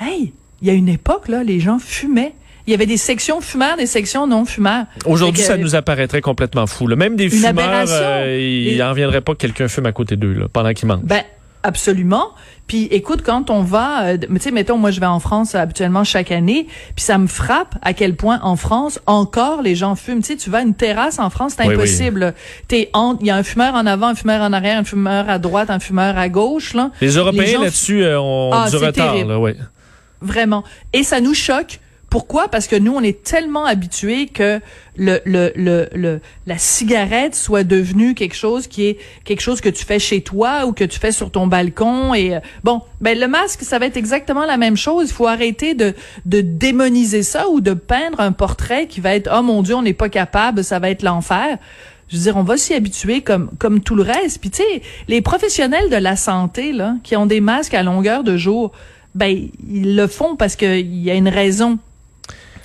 hey, 0.00 0.32
il 0.62 0.68
y 0.68 0.70
a 0.70 0.74
une 0.74 0.88
époque, 0.88 1.28
là, 1.28 1.42
les 1.42 1.60
gens 1.60 1.78
fumaient. 1.78 2.34
Il 2.66 2.70
y 2.70 2.74
avait 2.74 2.86
des 2.86 2.98
sections 2.98 3.40
fumeurs, 3.40 3.76
des 3.76 3.86
sections 3.86 4.26
non 4.26 4.44
fumeurs. 4.44 4.84
Aujourd'hui, 5.04 5.42
ça 5.42 5.56
nous 5.56 5.74
apparaîtrait 5.74 6.20
complètement 6.20 6.66
fou. 6.66 6.86
Même 6.86 7.16
des 7.16 7.28
fumeurs, 7.30 7.86
euh, 7.88 8.38
il 8.38 8.78
n'en 8.78 8.90
reviendrait 8.90 9.22
pas 9.22 9.32
que 9.32 9.38
quelqu'un 9.38 9.66
fume 9.66 9.86
à 9.86 9.92
côté 9.92 10.16
d'eux 10.16 10.46
pendant 10.52 10.72
qu'ils 10.72 10.86
mangent. 10.86 11.02
Ben, 11.02 11.22
Absolument. 11.62 12.30
Puis 12.66 12.84
écoute, 12.92 13.22
quand 13.22 13.50
on 13.50 13.62
va, 13.62 14.04
euh, 14.04 14.16
tu 14.16 14.40
sais, 14.40 14.50
mettons, 14.50 14.78
moi 14.78 14.90
je 14.92 15.00
vais 15.00 15.06
en 15.06 15.20
France 15.20 15.54
habituellement 15.54 16.04
chaque 16.04 16.30
année, 16.30 16.68
puis 16.94 17.04
ça 17.04 17.18
me 17.18 17.26
frappe 17.26 17.74
à 17.82 17.92
quel 17.92 18.14
point 18.14 18.38
en 18.42 18.56
France 18.56 19.00
encore 19.06 19.60
les 19.60 19.74
gens 19.74 19.96
fument. 19.96 20.20
Tu 20.20 20.28
sais, 20.28 20.36
tu 20.36 20.50
vas 20.50 20.58
à 20.58 20.62
une 20.62 20.74
terrasse 20.74 21.18
en 21.18 21.28
France, 21.30 21.54
c'est 21.56 21.64
impossible. 21.64 22.32
T'es 22.68 22.90
il 23.20 23.26
y 23.26 23.30
a 23.30 23.36
un 23.36 23.42
fumeur 23.42 23.74
en 23.74 23.86
avant, 23.86 24.06
un 24.06 24.14
fumeur 24.14 24.40
en 24.40 24.52
arrière, 24.52 24.78
un 24.78 24.84
fumeur 24.84 25.28
à 25.28 25.38
droite, 25.38 25.68
un 25.68 25.80
fumeur 25.80 26.16
à 26.16 26.28
gauche. 26.28 26.74
Là. 26.74 26.92
Les 27.00 27.16
Européens 27.16 27.60
là-dessus 27.60 28.04
euh, 28.04 28.20
ont 28.20 28.52
ah, 28.52 28.70
du 28.70 28.76
retard. 28.76 29.16
Là, 29.16 29.38
ouais. 29.38 29.56
Vraiment. 30.22 30.64
Et 30.92 31.02
ça 31.02 31.20
nous 31.20 31.34
choque 31.34 31.80
pourquoi? 32.10 32.48
Parce 32.48 32.66
que 32.66 32.74
nous, 32.74 32.92
on 32.92 33.02
est 33.02 33.22
tellement 33.22 33.64
habitués 33.64 34.26
que 34.26 34.60
le, 34.96 35.20
le, 35.24 35.52
le, 35.54 35.88
le, 35.94 36.20
la 36.44 36.58
cigarette 36.58 37.36
soit 37.36 37.62
devenue 37.62 38.14
quelque 38.14 38.34
chose 38.34 38.66
qui 38.66 38.86
est 38.86 38.98
quelque 39.24 39.40
chose 39.40 39.60
que 39.60 39.68
tu 39.68 39.84
fais 39.84 40.00
chez 40.00 40.20
toi 40.20 40.66
ou 40.66 40.72
que 40.72 40.82
tu 40.82 40.98
fais 40.98 41.12
sur 41.12 41.30
ton 41.30 41.46
balcon. 41.46 42.12
Et 42.12 42.34
euh, 42.34 42.40
bon, 42.64 42.82
ben 43.00 43.16
le 43.16 43.28
masque, 43.28 43.62
ça 43.62 43.78
va 43.78 43.86
être 43.86 43.96
exactement 43.96 44.44
la 44.44 44.56
même 44.56 44.76
chose. 44.76 45.10
Il 45.10 45.14
faut 45.14 45.28
arrêter 45.28 45.74
de, 45.74 45.94
de 46.26 46.40
démoniser 46.40 47.22
ça 47.22 47.48
ou 47.48 47.60
de 47.60 47.74
peindre 47.74 48.18
un 48.18 48.32
portrait 48.32 48.88
qui 48.88 49.00
va 49.00 49.14
être 49.14 49.30
oh 49.32 49.42
mon 49.42 49.62
Dieu, 49.62 49.76
on 49.76 49.82
n'est 49.82 49.94
pas 49.94 50.08
capable, 50.08 50.64
ça 50.64 50.80
va 50.80 50.90
être 50.90 51.04
l'enfer. 51.04 51.58
Je 52.08 52.16
veux 52.16 52.22
dire, 52.24 52.36
on 52.36 52.42
va 52.42 52.56
s'y 52.56 52.74
habituer 52.74 53.20
comme 53.20 53.52
comme 53.60 53.80
tout 53.80 53.94
le 53.94 54.02
reste. 54.02 54.40
Puis 54.40 54.50
tu 54.50 54.64
sais, 54.64 54.82
les 55.06 55.22
professionnels 55.22 55.88
de 55.90 55.96
la 55.96 56.16
santé 56.16 56.72
là, 56.72 56.96
qui 57.04 57.14
ont 57.14 57.26
des 57.26 57.40
masques 57.40 57.74
à 57.74 57.84
longueur 57.84 58.24
de 58.24 58.36
jour, 58.36 58.72
ben 59.14 59.48
ils 59.68 59.94
le 59.94 60.06
font 60.08 60.34
parce 60.34 60.56
qu'il 60.56 60.96
y 60.96 61.08
a 61.08 61.14
une 61.14 61.28
raison 61.28 61.78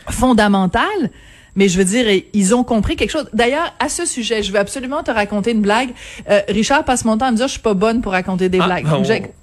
fondamentale. 0.09 1.11
Mais 1.55 1.69
je 1.69 1.77
veux 1.77 1.85
dire, 1.85 2.05
ils 2.33 2.53
ont 2.53 2.63
compris 2.63 2.97
quelque 2.97 3.11
chose. 3.11 3.29
D'ailleurs, 3.33 3.73
à 3.79 3.87
ce 3.87 4.05
sujet, 4.05 4.43
je 4.43 4.51
veux 4.51 4.59
absolument 4.59 5.03
te 5.03 5.11
raconter 5.11 5.51
une 5.51 5.61
blague. 5.61 5.89
Euh, 6.29 6.41
Richard 6.49 6.83
passe 6.83 7.05
mon 7.05 7.17
temps 7.17 7.27
à 7.27 7.31
me 7.31 7.37
dire, 7.37 7.47
je 7.47 7.53
suis 7.53 7.61
pas 7.61 7.73
bonne 7.73 8.01
pour 8.01 8.11
raconter 8.11 8.49
des 8.49 8.59
ah, 8.59 8.65
blagues. 8.65 8.85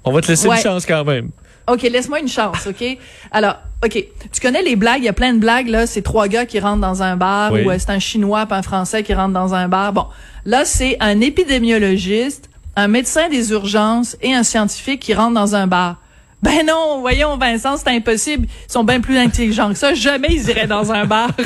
On, 0.03 0.11
va 0.11 0.21
te 0.21 0.27
laisser 0.27 0.47
une 0.47 0.55
chance 0.57 0.85
quand 0.85 1.03
même. 1.05 1.31
OK, 1.67 1.81
laisse-moi 1.81 2.19
une 2.19 2.27
chance, 2.27 2.67
OK? 2.67 2.83
Alors, 3.31 3.55
OK, 3.83 3.93
tu 4.31 4.41
connais 4.41 4.61
les 4.61 4.75
blagues, 4.75 4.99
il 4.99 5.05
y 5.05 5.09
a 5.09 5.13
plein 5.13 5.33
de 5.33 5.39
blagues, 5.39 5.69
là, 5.69 5.87
c'est 5.87 6.01
trois 6.01 6.27
gars 6.27 6.45
qui 6.45 6.59
rentrent 6.59 6.81
dans 6.81 7.01
un 7.03 7.15
bar, 7.15 7.53
ou 7.53 7.69
euh, 7.69 7.75
c'est 7.79 7.89
un 7.89 7.99
Chinois 7.99 8.45
pas 8.45 8.57
un 8.57 8.61
Français 8.61 9.01
qui 9.01 9.13
rentre 9.13 9.33
dans 9.33 9.53
un 9.53 9.69
bar. 9.69 9.93
Bon, 9.93 10.05
là, 10.45 10.65
c'est 10.65 10.97
un 10.99 11.21
épidémiologiste, 11.21 12.49
un 12.75 12.89
médecin 12.89 13.29
des 13.29 13.51
urgences 13.51 14.17
et 14.21 14.33
un 14.33 14.43
scientifique 14.43 14.99
qui 14.99 15.13
rentrent 15.13 15.35
dans 15.35 15.55
un 15.55 15.67
bar. 15.67 15.97
Ben 16.43 16.65
non, 16.67 16.99
voyons, 16.99 17.37
Vincent, 17.37 17.77
c'est 17.77 17.87
impossible. 17.89 18.47
Ils 18.67 18.71
sont 18.71 18.83
bien 18.83 18.99
plus 18.99 19.17
intelligents 19.17 19.69
que 19.69 19.77
ça. 19.77 19.93
Jamais 19.93 20.27
ils 20.29 20.49
iraient 20.49 20.67
dans 20.67 20.91
un 20.91 21.05
bar. 21.05 21.29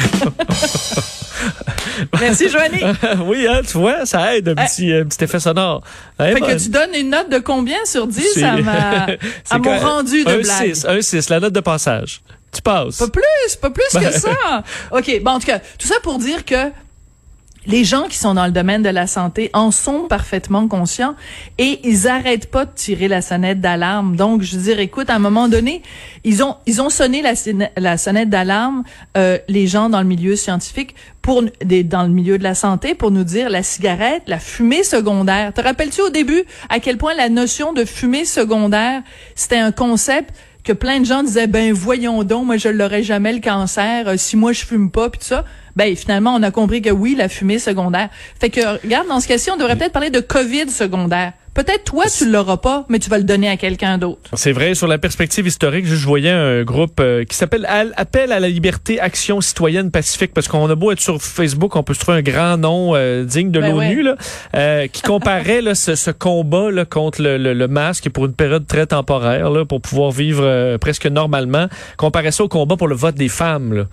Merci, 2.19 2.49
Joanie. 2.49 2.81
oui, 3.25 3.45
hein, 3.47 3.61
tu 3.65 3.77
vois, 3.77 4.07
ça 4.07 4.35
aide 4.35 4.49
un 4.49 4.55
petit, 4.55 4.87
petit 5.07 5.23
effet 5.23 5.39
sonore. 5.39 5.83
fait 6.17 6.41
que 6.41 6.57
tu 6.57 6.69
donnes 6.69 6.95
une 6.95 7.11
note 7.11 7.29
de 7.29 7.37
combien 7.37 7.77
sur 7.85 8.07
10 8.07 8.43
à, 8.43 8.57
ma, 8.57 9.05
à 9.51 9.59
mon 9.59 9.77
rendu 9.77 10.23
de 10.23 10.29
un 10.31 10.39
blague? 10.39 10.73
6, 10.73 10.85
un 10.85 10.99
6, 10.99 11.29
la 11.29 11.41
note 11.41 11.53
de 11.53 11.59
passage. 11.59 12.21
Tu 12.51 12.61
passes. 12.63 12.97
Pas 12.97 13.09
plus, 13.09 13.55
pas 13.61 13.69
plus 13.69 13.99
que 13.99 14.11
ça. 14.11 14.63
OK, 14.91 15.21
bon, 15.21 15.31
en 15.31 15.39
tout 15.39 15.45
cas, 15.45 15.59
tout 15.59 15.87
ça 15.87 15.99
pour 16.01 16.17
dire 16.17 16.43
que 16.43 16.71
les 17.67 17.83
gens 17.83 18.03
qui 18.03 18.17
sont 18.17 18.33
dans 18.33 18.45
le 18.45 18.51
domaine 18.51 18.81
de 18.81 18.89
la 18.89 19.07
santé 19.07 19.49
en 19.53 19.71
sont 19.71 20.07
parfaitement 20.07 20.67
conscients 20.67 21.15
et 21.57 21.81
ils 21.83 22.07
arrêtent 22.07 22.49
pas 22.49 22.65
de 22.65 22.71
tirer 22.73 23.07
la 23.07 23.21
sonnette 23.21 23.59
d'alarme. 23.59 24.15
Donc, 24.15 24.41
je 24.41 24.55
veux 24.55 24.63
dire, 24.63 24.79
écoute, 24.79 25.09
à 25.09 25.15
un 25.15 25.19
moment 25.19 25.49
donné, 25.49 25.81
ils 26.23 26.43
ont 26.43 26.55
ils 26.65 26.81
ont 26.81 26.89
sonné 26.89 27.21
la, 27.21 27.97
sonnette 27.97 28.29
d'alarme, 28.29 28.83
euh, 29.17 29.37
les 29.49 29.67
gens 29.67 29.89
dans 29.89 29.99
le 29.99 30.07
milieu 30.07 30.35
scientifique 30.35 30.95
pour 31.21 31.43
dans 31.83 32.03
le 32.03 32.09
milieu 32.09 32.37
de 32.37 32.43
la 32.43 32.55
santé 32.55 32.95
pour 32.95 33.11
nous 33.11 33.25
dire 33.25 33.49
la 33.49 33.63
cigarette, 33.63 34.23
la 34.27 34.39
fumée 34.39 34.83
secondaire. 34.83 35.53
Te 35.53 35.61
rappelles-tu 35.61 36.01
au 36.01 36.09
début 36.09 36.43
à 36.69 36.79
quel 36.79 36.97
point 36.97 37.13
la 37.13 37.29
notion 37.29 37.73
de 37.73 37.83
fumée 37.83 38.25
secondaire 38.25 39.03
c'était 39.35 39.57
un 39.57 39.71
concept 39.71 40.33
que 40.63 40.73
plein 40.73 40.99
de 40.99 41.05
gens 41.05 41.23
disaient 41.23 41.47
ben 41.47 41.71
voyons 41.73 42.23
donc 42.23 42.45
moi 42.45 42.57
je 42.57 42.69
l'aurais 42.69 43.03
jamais 43.03 43.33
le 43.33 43.39
cancer 43.39 44.07
euh, 44.07 44.17
si 44.17 44.35
moi 44.35 44.51
je 44.51 44.65
fume 44.65 44.91
pas 44.91 45.09
puis 45.09 45.19
tout 45.19 45.27
ça 45.27 45.45
ben 45.77 45.95
finalement 45.95 46.33
on 46.35 46.43
a 46.43 46.51
compris 46.51 46.81
que 46.81 46.89
oui 46.89 47.15
la 47.15 47.29
fumée 47.29 47.59
secondaire 47.59 48.09
fait 48.39 48.49
que 48.49 48.81
regarde 48.83 49.07
dans 49.07 49.19
ce 49.19 49.27
cas-ci 49.27 49.51
on 49.51 49.57
devrait 49.57 49.77
peut-être 49.77 49.93
parler 49.93 50.09
de 50.09 50.19
Covid 50.19 50.69
secondaire 50.69 51.33
Peut-être 51.57 51.85
toi, 51.85 52.05
tu 52.05 52.29
l'auras 52.29 52.57
pas, 52.57 52.85
mais 52.87 52.99
tu 52.99 53.09
vas 53.09 53.17
le 53.17 53.23
donner 53.23 53.49
à 53.49 53.57
quelqu'un 53.57 53.97
d'autre. 53.97 54.29
C'est 54.35 54.51
vrai. 54.51 54.75
Sur 54.75 54.85
la 54.85 54.99
perspective 54.99 55.47
historique, 55.47 55.87
je 55.87 56.05
voyais 56.05 56.29
un 56.29 56.61
groupe 56.61 56.99
euh, 56.99 57.23
qui 57.23 57.35
s'appelle 57.35 57.67
Appel 57.95 58.31
à 58.31 58.39
la 58.39 58.47
liberté, 58.47 58.99
action 58.99 59.41
citoyenne 59.41 59.89
pacifique, 59.89 60.35
parce 60.35 60.47
qu'on 60.47 60.69
a 60.69 60.75
beau 60.75 60.91
être 60.91 60.99
sur 60.99 61.19
Facebook, 61.19 61.75
on 61.75 61.81
peut 61.81 61.95
se 61.95 62.01
trouver 62.01 62.19
un 62.19 62.21
grand 62.21 62.57
nom 62.57 62.91
euh, 62.93 63.23
digne 63.23 63.49
de 63.49 63.59
ben 63.59 63.71
l'ONU, 63.71 64.03
là, 64.03 64.17
euh, 64.53 64.85
qui 64.85 65.01
comparait 65.01 65.63
là, 65.63 65.73
ce, 65.73 65.95
ce 65.95 66.11
combat 66.11 66.69
là, 66.69 66.85
contre 66.85 67.23
le, 67.23 67.39
le, 67.39 67.67
masque 67.67 68.07
pour 68.11 68.27
une 68.27 68.35
période 68.35 68.67
très 68.67 68.85
temporaire, 68.85 69.49
là, 69.49 69.65
pour 69.65 69.81
pouvoir 69.81 70.11
vivre 70.11 70.77
presque 70.77 71.07
normalement, 71.07 71.69
comparait 71.97 72.31
ça 72.31 72.43
au 72.43 72.49
combat 72.49 72.77
pour 72.77 72.87
le 72.87 72.95
vote 72.95 73.15
des 73.15 73.29
femmes. 73.29 73.73
Là. 73.73 73.83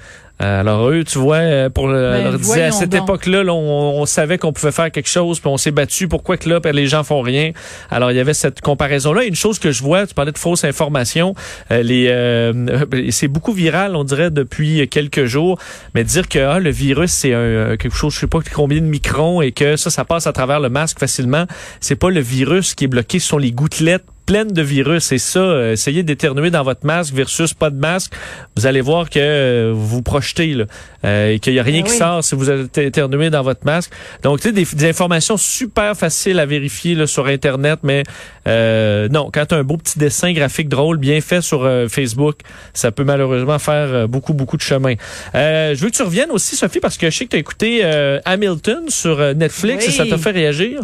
Euh, 0.42 0.60
alors 0.60 0.90
eux, 0.90 1.04
tu 1.04 1.18
vois, 1.18 1.36
euh, 1.36 1.70
pour 1.70 1.86
ben, 1.86 2.24
leur 2.24 2.38
disait 2.38 2.64
à 2.64 2.72
cette 2.72 2.92
époque-là, 2.92 3.44
on, 3.52 4.04
savait 4.04 4.36
qu'on 4.36 4.52
pouvait 4.52 4.72
faire 4.72 4.90
quelque 4.90 5.08
chose, 5.08 5.38
puis 5.38 5.48
on 5.48 5.56
s'est 5.56 5.70
battu. 5.70 6.08
Pourquoi 6.08 6.36
que 6.36 6.48
là, 6.48 6.60
les 6.72 6.86
gens 6.88 7.04
font 7.04 7.20
rien 7.20 7.52
Alors 7.90 8.10
il 8.10 8.16
y 8.16 8.20
avait 8.20 8.34
cette 8.34 8.60
comparaison-là. 8.60 9.24
Une 9.24 9.36
chose 9.36 9.60
que 9.60 9.70
je 9.70 9.82
vois, 9.82 10.06
tu 10.06 10.14
parlais 10.14 10.32
de 10.32 10.38
fausses 10.38 10.64
informations, 10.64 11.34
euh, 11.70 11.82
les, 11.82 13.10
c'est 13.10 13.28
beaucoup 13.28 13.52
viral, 13.52 13.94
on 13.94 14.04
dirait 14.04 14.30
depuis 14.30 14.88
quelques 14.88 15.24
jours, 15.26 15.58
mais 15.94 16.02
dire 16.02 16.28
que 16.28 16.40
ah, 16.40 16.58
le 16.58 16.70
virus 16.70 17.12
c'est 17.12 17.32
un, 17.32 17.76
quelque 17.76 17.94
chose, 17.94 18.14
je 18.14 18.20
sais 18.20 18.26
pas 18.26 18.40
combien 18.52 18.80
de 18.80 18.86
microns 18.86 19.40
et 19.40 19.52
que 19.52 19.76
ça, 19.76 19.90
ça 19.90 20.04
passe 20.04 20.26
à 20.26 20.32
travers 20.32 20.58
le 20.58 20.68
masque 20.68 20.98
facilement. 20.98 21.44
C'est 21.80 21.96
pas 21.96 22.10
le 22.10 22.20
virus 22.20 22.74
qui 22.74 22.84
est 22.84 22.88
bloqué, 22.88 23.20
ce 23.20 23.28
sont 23.28 23.38
les 23.38 23.52
gouttelettes 23.52 24.04
pleine 24.26 24.48
de 24.52 24.62
virus. 24.62 25.12
Et 25.12 25.18
ça, 25.18 25.38
euh, 25.40 25.72
essayez 25.72 26.02
d'éternuer 26.02 26.50
dans 26.50 26.62
votre 26.62 26.86
masque 26.86 27.12
versus 27.14 27.54
pas 27.54 27.70
de 27.70 27.78
masque. 27.78 28.12
Vous 28.56 28.66
allez 28.66 28.80
voir 28.80 29.10
que 29.10 29.18
euh, 29.18 29.72
vous 29.74 29.86
vous 29.86 30.02
projetez 30.02 30.54
là, 30.54 30.64
euh, 31.04 31.32
et 31.32 31.38
qu'il 31.38 31.52
n'y 31.52 31.58
a 31.58 31.62
rien 31.62 31.80
Ah 31.84 31.86
qui 31.86 31.92
oui. 31.92 31.98
sort 31.98 32.24
si 32.24 32.34
vous 32.34 32.50
êtes 32.50 32.78
éternué 32.78 33.30
dans 33.30 33.42
votre 33.42 33.64
masque. 33.64 33.90
Donc, 34.22 34.40
tu 34.40 34.48
sais, 34.48 34.52
des, 34.52 34.64
des 34.64 34.88
informations 34.88 35.36
super 35.36 35.96
faciles 35.96 36.38
à 36.38 36.46
vérifier 36.46 36.94
là, 36.94 37.06
sur 37.06 37.26
Internet, 37.26 37.80
mais 37.82 38.02
euh, 38.48 39.08
non, 39.08 39.30
quand 39.32 39.46
tu 39.46 39.54
as 39.54 39.58
un 39.58 39.64
beau 39.64 39.76
petit 39.76 39.98
dessin 39.98 40.32
graphique 40.32 40.68
drôle, 40.68 40.96
bien 40.98 41.20
fait 41.20 41.40
sur 41.40 41.64
euh, 41.64 41.88
Facebook, 41.88 42.36
ça 42.72 42.90
peut 42.92 43.04
malheureusement 43.04 43.58
faire 43.58 44.08
beaucoup, 44.08 44.34
beaucoup 44.34 44.56
de 44.56 44.62
chemin. 44.62 44.94
Euh, 45.34 45.74
je 45.74 45.80
veux 45.82 45.90
que 45.90 45.96
tu 45.96 46.02
reviennes 46.02 46.30
aussi, 46.30 46.56
Sophie, 46.56 46.80
parce 46.80 46.96
que 46.96 47.10
je 47.10 47.16
sais 47.16 47.24
que 47.24 47.30
tu 47.30 47.36
as 47.36 47.40
écouté 47.40 47.80
euh, 47.82 48.18
Hamilton 48.24 48.88
sur 48.88 49.18
Netflix 49.34 49.84
Oui. 49.86 49.92
et 49.92 49.96
ça 49.96 50.06
t'a 50.06 50.18
fait 50.18 50.30
réagir. 50.30 50.80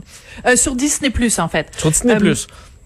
Euh, 0.47 0.57
sur 0.57 0.75
Disney 0.75 1.11
Plus 1.11 1.39
en 1.39 1.49
fait. 1.49 1.69
Sur 1.77 1.91
Disney+. 1.91 2.15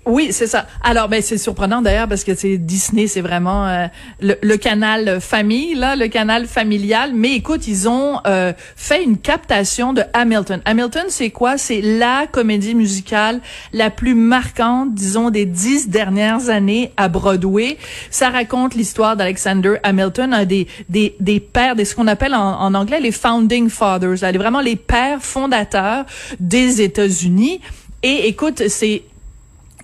Oui, 0.07 0.29
c'est 0.33 0.47
ça. 0.47 0.67
Alors, 0.83 1.09
ben 1.09 1.23
c'est 1.23 1.39
surprenant 1.39 1.81
d'ailleurs 1.81 2.09
parce 2.09 2.25
que 2.25 2.35
c'est 2.35 2.59
Disney, 2.59 3.07
c'est 3.07 3.23
vraiment 3.23 3.67
euh, 3.67 3.87
le, 4.21 4.35
le 4.43 4.57
canal 4.59 5.19
famille, 5.19 5.75
là, 5.75 5.97
le 5.97 6.09
canal 6.09 6.47
familial. 6.47 7.13
Mais 7.15 7.33
écoute, 7.33 7.67
ils 7.67 7.89
ont 7.89 8.21
euh, 8.27 8.53
fait 8.77 9.03
une 9.03 9.17
captation 9.17 9.95
de 9.95 10.03
Hamilton. 10.13 10.61
Hamilton, 10.67 11.07
c'est 11.09 11.31
quoi? 11.31 11.57
C'est 11.57 11.81
la 11.81 12.27
comédie 12.31 12.75
musicale 12.75 13.41
la 13.73 13.89
plus 13.89 14.15
marquante, 14.15 14.95
disons, 14.95 15.31
des 15.31 15.47
dix 15.47 15.89
dernières 15.89 16.51
années 16.51 16.93
à 16.99 17.09
Broadway. 17.09 17.79
Ça 18.11 18.29
raconte 18.29 18.75
l'histoire 18.75 19.17
d'Alexander 19.17 19.77
Hamilton, 19.85 20.35
un 20.35 20.45
des 20.45 20.67
des 20.91 21.17
des 21.19 21.41
pères, 21.41 21.77
des 21.77 21.87
ce 21.87 21.95
qu'on 21.95 22.09
appelle 22.09 22.35
en, 22.35 22.61
en 22.61 22.75
anglais 22.75 23.01
les 23.01 23.13
founding 23.13 23.71
fathers, 23.71 24.17
là, 24.21 24.33
vraiment 24.33 24.61
les 24.61 24.77
pères 24.77 25.23
fondateurs 25.23 26.05
des 26.41 26.83
États-Unis. 26.83 27.63
Et 28.03 28.29
écoute, 28.29 28.69
c'est 28.69 29.03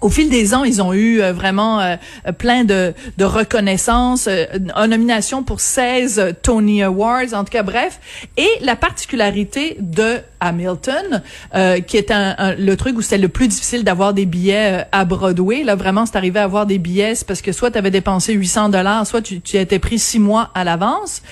au 0.00 0.09
fil 0.09 0.30
des 0.30 0.54
ans, 0.54 0.64
ils 0.64 0.83
ont 0.83 0.92
eu 0.92 1.21
euh, 1.21 1.33
vraiment 1.33 1.80
euh, 1.80 1.97
euh, 2.26 2.33
plein 2.33 2.64
de, 2.64 2.95
de 3.19 3.25
reconnaissances, 3.25 4.26
euh, 4.26 4.47
une 4.54 4.87
nomination 4.87 5.42
pour 5.42 5.61
16 5.61 6.35
Tony 6.42 6.83
Awards, 6.83 7.35
en 7.35 7.45
tout 7.45 7.52
cas, 7.52 7.62
bref. 7.62 8.00
Et 8.37 8.49
la 8.62 8.76
particularité 8.76 9.76
de 9.80 10.19
Hamilton, 10.40 11.23
euh, 11.54 11.80
qui 11.80 11.97
est 11.97 12.11
un, 12.11 12.35
un- 12.38 12.54
le 12.54 12.76
truc 12.76 12.97
où 12.97 13.02
c'était 13.02 13.18
le 13.18 13.28
plus 13.28 13.49
difficile 13.49 13.85
d'avoir 13.85 14.14
des 14.14 14.26
billets 14.26 14.80
euh, 14.80 14.85
à 14.92 15.04
Broadway, 15.04 15.62
là, 15.64 15.75
vraiment, 15.75 16.06
c'est 16.06 16.16
arrivé 16.16 16.38
à 16.40 16.44
avoir 16.44 16.66
des 16.66 16.78
billets, 16.78 17.14
parce 17.26 17.42
que 17.42 17.52
soit 17.52 17.70
tu 17.70 17.78
avais 17.78 17.90
dépensé 17.90 18.32
800 18.32 18.70
dollars, 18.70 19.06
soit 19.06 19.23
tu, 19.23 19.40
tu 19.40 19.56
étais 19.56 19.78
pris 19.78 19.99
six 19.99 20.18
mois 20.18 20.50
à 20.54 20.64
l'avance. 20.64 21.23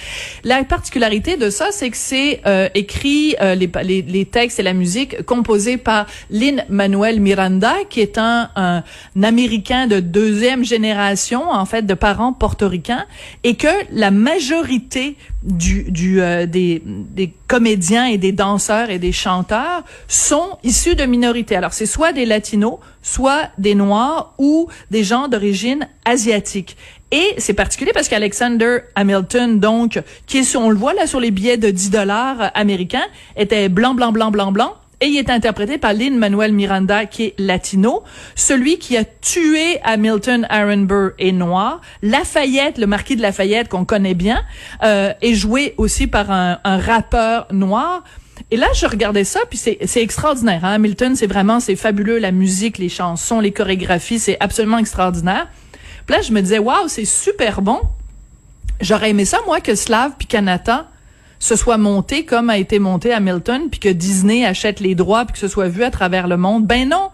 La 0.45 0.63
particularité 0.65 1.37
de 1.37 1.51
ça, 1.51 1.69
c'est 1.73 1.91
que 1.91 1.97
c'est 1.97 2.41
euh, 2.47 2.69
écrit, 2.75 3.35
euh, 3.41 3.55
les, 3.55 3.71
les, 3.83 4.03
les 4.03 4.25
textes 4.27 4.59
et 4.61 4.63
la 4.63 4.75
musique 4.75 5.23
composés 5.25 5.77
par 5.77 6.07
Lin-Manuel 6.31 7.21
Miranda, 7.21 7.75
qui 7.89 8.01
est 8.01 8.19
un, 8.19 8.51
un, 8.57 8.83
Américain 9.23 9.87
de 9.87 10.01
deuxième 10.01 10.65
génération, 10.65 11.51
en 11.51 11.65
fait, 11.67 11.83
de 11.83 11.95
parents 11.95 12.33
portoricains, 12.33 13.05
et 13.45 13.55
que 13.57 13.69
la 13.93 14.11
majorité 14.11 15.17
du, 15.43 15.91
du, 15.91 16.21
euh, 16.21 16.47
des, 16.47 16.83
des 16.85 17.33
comédiens 17.47 18.07
et 18.07 18.19
des 18.19 18.33
danseurs 18.33 18.91
et 18.91 18.99
des 18.99 19.13
chanteurs 19.13 19.85
sont 20.09 20.59
issus 20.65 20.97
de 20.97 21.05
minorités. 21.05 21.57
Alors, 21.57 21.73
c'est 21.73 21.87
soit 21.87 22.13
des 22.13 22.27
latinos, 22.27 22.79
soit 23.03 23.49
des 23.59 23.75
noirs 23.75 24.35
ou 24.39 24.69
des 24.91 25.05
gens 25.05 25.29
d'origine 25.29 25.89
asiatique. 26.05 26.77
Et 27.11 27.35
c'est 27.39 27.55
particulier 27.55 27.93
parce 27.95 28.09
qu'Alexander 28.09 28.81
Hamilton, 28.95 29.61
donc, 29.61 30.03
qui 30.27 30.39
est, 30.39 30.57
on 30.57 30.69
le 30.71 30.77
voit 30.77 30.93
là 30.93 31.07
sur 31.07 31.21
les 31.21 31.31
billets 31.31 31.57
de 31.57 31.71
10 31.71 31.91
dollars 31.91 32.51
américains, 32.55 33.07
était 33.37 33.69
blanc, 33.69 33.95
blanc, 33.95 34.13
blanc, 34.13 34.31
blanc, 34.31 34.53
blanc. 34.53 34.75
Et 35.01 35.07
il 35.07 35.17
est 35.17 35.31
interprété 35.31 35.79
par 35.79 35.93
Lin-Manuel 35.93 36.53
Miranda, 36.53 37.07
qui 37.07 37.25
est 37.25 37.35
latino. 37.39 38.03
Celui 38.35 38.79
qui 38.79 38.97
a 38.97 39.05
tué 39.05 39.79
Hamilton 39.85 40.47
Aaron 40.51 40.79
Burr 40.79 41.11
est 41.21 41.31
noir. 41.31 41.81
Lafayette, 42.03 42.79
le 42.79 42.87
marquis 42.87 43.15
de 43.15 43.23
Lafayette, 43.23 43.69
qu'on 43.69 43.85
connaît 43.85 44.15
bien, 44.15 44.43
euh, 44.83 45.13
est 45.23 45.35
joué 45.35 45.75
aussi 45.77 46.09
par 46.09 46.33
un, 46.33 46.59
un 46.65 46.79
rappeur 46.79 47.47
noir. 47.53 48.03
Et 48.51 48.57
là, 48.57 48.67
je 48.75 48.87
regardais 48.87 49.25
ça, 49.25 49.41
puis 49.49 49.59
c'est 49.59 49.79
c'est 49.87 50.03
extraordinaire. 50.03 50.65
Hein? 50.65 50.75
Hamilton, 50.75 51.15
c'est 51.15 51.27
vraiment, 51.27 51.61
c'est 51.61 51.77
fabuleux. 51.77 52.19
La 52.19 52.33
musique, 52.33 52.79
les 52.79 52.89
chansons, 52.89 53.41
les 53.41 53.53
chorégraphies, 53.53 54.19
c'est 54.19 54.37
absolument 54.41 54.79
extraordinaire. 54.79 55.47
Puis 56.07 56.17
là, 56.17 56.23
je 56.23 56.33
me 56.33 56.41
disais, 56.41 56.59
waouh, 56.59 56.89
c'est 56.89 57.05
super 57.05 57.63
bon. 57.63 57.81
J'aurais 58.81 59.11
aimé 59.11 59.25
ça, 59.25 59.39
moi, 59.47 59.61
que 59.61 59.75
Slav 59.75 60.13
puis 60.19 60.27
Kanata 60.27 60.89
se 61.39 61.57
soit 61.57 61.79
monté 61.79 62.25
comme 62.25 62.51
a 62.51 62.59
été 62.59 62.79
monté 62.79 63.13
Hamilton, 63.13 63.69
puis 63.71 63.81
que 63.81 63.89
Disney 63.89 64.45
achète 64.45 64.81
les 64.81 64.95
droits, 64.95 65.25
puis 65.25 65.35
que 65.35 65.39
ce 65.39 65.49
soit 65.49 65.69
vu 65.69 65.85
à 65.85 65.91
travers 65.91 66.29
le 66.29 66.37
monde. 66.37 66.67
Ben 66.67 66.89
non. 66.89 67.11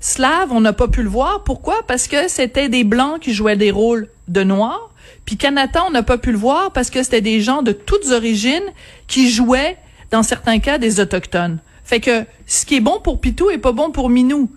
Slav, 0.00 0.52
on 0.52 0.60
n'a 0.60 0.72
pas 0.72 0.88
pu 0.88 1.02
le 1.02 1.08
voir. 1.08 1.44
Pourquoi? 1.44 1.76
Parce 1.86 2.08
que 2.08 2.28
c'était 2.28 2.68
des 2.68 2.84
Blancs 2.84 3.20
qui 3.20 3.32
jouaient 3.32 3.56
des 3.56 3.70
rôles 3.70 4.08
de 4.28 4.42
Noirs. 4.42 4.90
Puis 5.24 5.36
Kanata, 5.36 5.84
on 5.86 5.90
n'a 5.90 6.02
pas 6.02 6.18
pu 6.18 6.32
le 6.32 6.38
voir 6.38 6.72
parce 6.72 6.90
que 6.90 7.02
c'était 7.02 7.20
des 7.20 7.40
gens 7.40 7.62
de 7.62 7.72
toutes 7.72 8.10
origines 8.10 8.72
qui 9.06 9.30
jouaient, 9.30 9.78
dans 10.10 10.22
certains 10.22 10.58
cas, 10.58 10.78
des 10.78 11.00
Autochtones. 11.00 11.58
Fait 11.84 12.00
que 12.00 12.24
ce 12.46 12.66
qui 12.66 12.76
est 12.76 12.80
bon 12.80 13.00
pour 13.02 13.20
Pitou 13.20 13.50
est 13.50 13.58
pas 13.58 13.72
bon 13.72 13.90
pour 13.90 14.10
Minou. 14.10 14.50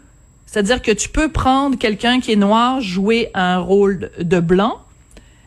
C'est-à-dire 0.45 0.81
que 0.81 0.91
tu 0.91 1.09
peux 1.09 1.29
prendre 1.29 1.77
quelqu'un 1.77 2.19
qui 2.19 2.31
est 2.31 2.37
noir, 2.37 2.81
jouer 2.81 3.29
un 3.33 3.59
rôle 3.59 4.11
de 4.19 4.39
blanc, 4.39 4.79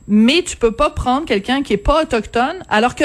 mais 0.06 0.42
tu 0.42 0.56
peux 0.56 0.72
pas 0.72 0.90
prendre 0.90 1.24
quelqu'un 1.24 1.62
qui 1.62 1.72
est 1.72 1.78
pas 1.78 2.02
autochtone, 2.02 2.56
alors 2.68 2.94
que 2.94 3.04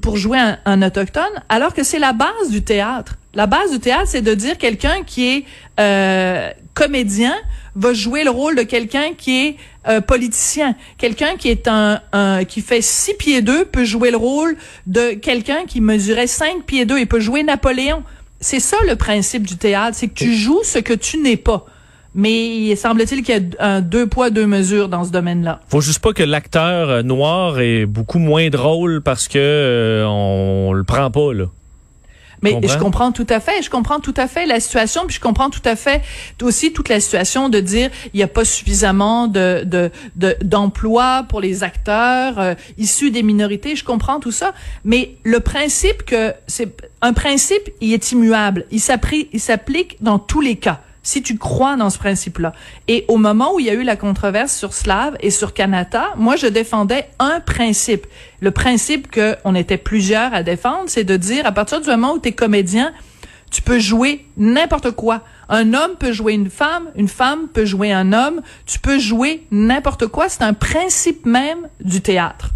pour 0.00 0.16
jouer 0.16 0.38
un, 0.38 0.58
un 0.64 0.82
autochtone, 0.82 1.42
alors 1.48 1.74
que 1.74 1.82
c'est 1.82 1.98
la 1.98 2.12
base 2.12 2.50
du 2.50 2.62
théâtre. 2.62 3.16
La 3.34 3.46
base 3.46 3.70
du 3.70 3.78
théâtre, 3.78 4.06
c'est 4.06 4.22
de 4.22 4.34
dire 4.34 4.58
quelqu'un 4.58 5.02
qui 5.06 5.26
est 5.28 5.44
euh, 5.80 6.50
comédien 6.74 7.34
va 7.74 7.92
jouer 7.94 8.24
le 8.24 8.30
rôle 8.30 8.54
de 8.56 8.62
quelqu'un 8.62 9.14
qui 9.16 9.46
est 9.46 9.56
euh, 9.88 10.00
politicien. 10.00 10.76
Quelqu'un 10.98 11.36
qui 11.36 11.48
est 11.48 11.66
un, 11.68 12.00
un- 12.12 12.44
qui 12.44 12.60
fait 12.60 12.82
six 12.82 13.14
pieds 13.14 13.40
deux 13.42 13.64
peut 13.64 13.84
jouer 13.84 14.10
le 14.10 14.18
rôle 14.18 14.56
de 14.86 15.12
quelqu'un 15.12 15.64
qui 15.66 15.80
mesurait 15.80 16.26
cinq 16.26 16.64
pieds 16.66 16.84
deux 16.84 16.98
et 16.98 17.06
peut 17.06 17.20
jouer 17.20 17.42
Napoléon. 17.42 18.02
C'est 18.40 18.60
ça 18.60 18.76
le 18.86 18.96
principe 18.96 19.46
du 19.46 19.56
théâtre, 19.56 19.96
c'est 19.96 20.08
que 20.08 20.14
tu 20.14 20.34
joues 20.34 20.60
ce 20.64 20.78
que 20.78 20.92
tu 20.92 21.18
n'es 21.18 21.36
pas. 21.36 21.64
Mais 22.14 22.56
il 22.70 22.76
semble-t-il 22.76 23.22
qu'il 23.22 23.34
y 23.34 23.56
a 23.58 23.64
un 23.66 23.80
deux 23.80 24.06
poids 24.06 24.30
deux 24.30 24.46
mesures 24.46 24.88
dans 24.88 25.04
ce 25.04 25.10
domaine-là. 25.10 25.60
Faut 25.68 25.80
juste 25.80 26.00
pas 26.00 26.12
que 26.12 26.22
l'acteur 26.22 26.90
euh, 26.90 27.02
noir 27.02 27.58
est 27.60 27.86
beaucoup 27.86 28.18
moins 28.18 28.50
drôle 28.50 29.00
parce 29.02 29.28
que 29.28 29.38
euh, 29.38 30.04
on 30.06 30.72
le 30.74 30.84
prend 30.84 31.10
pas 31.10 31.32
là. 31.32 31.46
Mais 32.44 32.54
Comprends? 32.54 32.68
je 32.72 32.78
comprends 32.78 33.12
tout 33.12 33.26
à 33.30 33.38
fait, 33.38 33.62
je 33.62 33.70
comprends 33.70 34.00
tout 34.00 34.14
à 34.16 34.26
fait 34.26 34.46
la 34.46 34.58
situation, 34.58 35.02
puis 35.06 35.14
je 35.14 35.20
comprends 35.20 35.48
tout 35.48 35.62
à 35.64 35.76
fait 35.76 36.02
aussi 36.42 36.72
toute 36.72 36.88
la 36.88 36.98
situation 36.98 37.48
de 37.48 37.60
dire 37.60 37.88
il 38.12 38.16
n'y 38.16 38.24
a 38.24 38.26
pas 38.28 38.44
suffisamment 38.44 39.28
de 39.28 39.62
de 39.64 39.90
de- 40.16 40.36
d'emplois 40.42 41.24
pour 41.28 41.40
les 41.40 41.62
acteurs 41.62 42.40
euh, 42.40 42.54
issus 42.78 43.12
des 43.12 43.22
minorités. 43.22 43.76
Je 43.76 43.84
comprends 43.84 44.18
tout 44.18 44.32
ça, 44.32 44.54
mais 44.84 45.14
le 45.22 45.38
principe 45.38 46.02
que 46.04 46.32
c'est 46.48 46.74
un 47.00 47.12
principe, 47.12 47.70
il 47.80 47.92
est 47.92 48.10
immuable, 48.10 48.66
il 48.72 48.80
s'applique 48.80 49.96
dans 50.02 50.18
tous 50.18 50.40
les 50.40 50.56
cas. 50.56 50.80
Si 51.02 51.22
tu 51.22 51.36
crois 51.36 51.76
dans 51.76 51.90
ce 51.90 51.98
principe-là. 51.98 52.52
Et 52.86 53.04
au 53.08 53.16
moment 53.16 53.54
où 53.54 53.60
il 53.60 53.66
y 53.66 53.70
a 53.70 53.74
eu 53.74 53.82
la 53.82 53.96
controverse 53.96 54.54
sur 54.54 54.72
Slav 54.72 55.16
et 55.20 55.30
sur 55.30 55.52
Kanata, 55.52 56.12
moi, 56.16 56.36
je 56.36 56.46
défendais 56.46 57.08
un 57.18 57.40
principe. 57.40 58.06
Le 58.40 58.52
principe 58.52 59.10
que 59.10 59.36
on 59.44 59.54
était 59.54 59.78
plusieurs 59.78 60.32
à 60.32 60.42
défendre, 60.42 60.84
c'est 60.86 61.04
de 61.04 61.16
dire, 61.16 61.44
à 61.44 61.52
partir 61.52 61.80
du 61.80 61.88
moment 61.88 62.14
où 62.14 62.18
tu 62.20 62.28
es 62.28 62.32
comédien, 62.32 62.92
tu 63.50 63.62
peux 63.62 63.78
jouer 63.78 64.24
n'importe 64.36 64.92
quoi. 64.92 65.22
Un 65.48 65.74
homme 65.74 65.96
peut 65.98 66.12
jouer 66.12 66.32
une 66.32 66.48
femme, 66.48 66.84
une 66.96 67.08
femme 67.08 67.48
peut 67.52 67.66
jouer 67.66 67.92
un 67.92 68.12
homme, 68.12 68.40
tu 68.64 68.78
peux 68.78 68.98
jouer 68.98 69.46
n'importe 69.50 70.06
quoi. 70.06 70.28
C'est 70.28 70.42
un 70.42 70.54
principe 70.54 71.26
même 71.26 71.68
du 71.80 72.00
théâtre. 72.00 72.50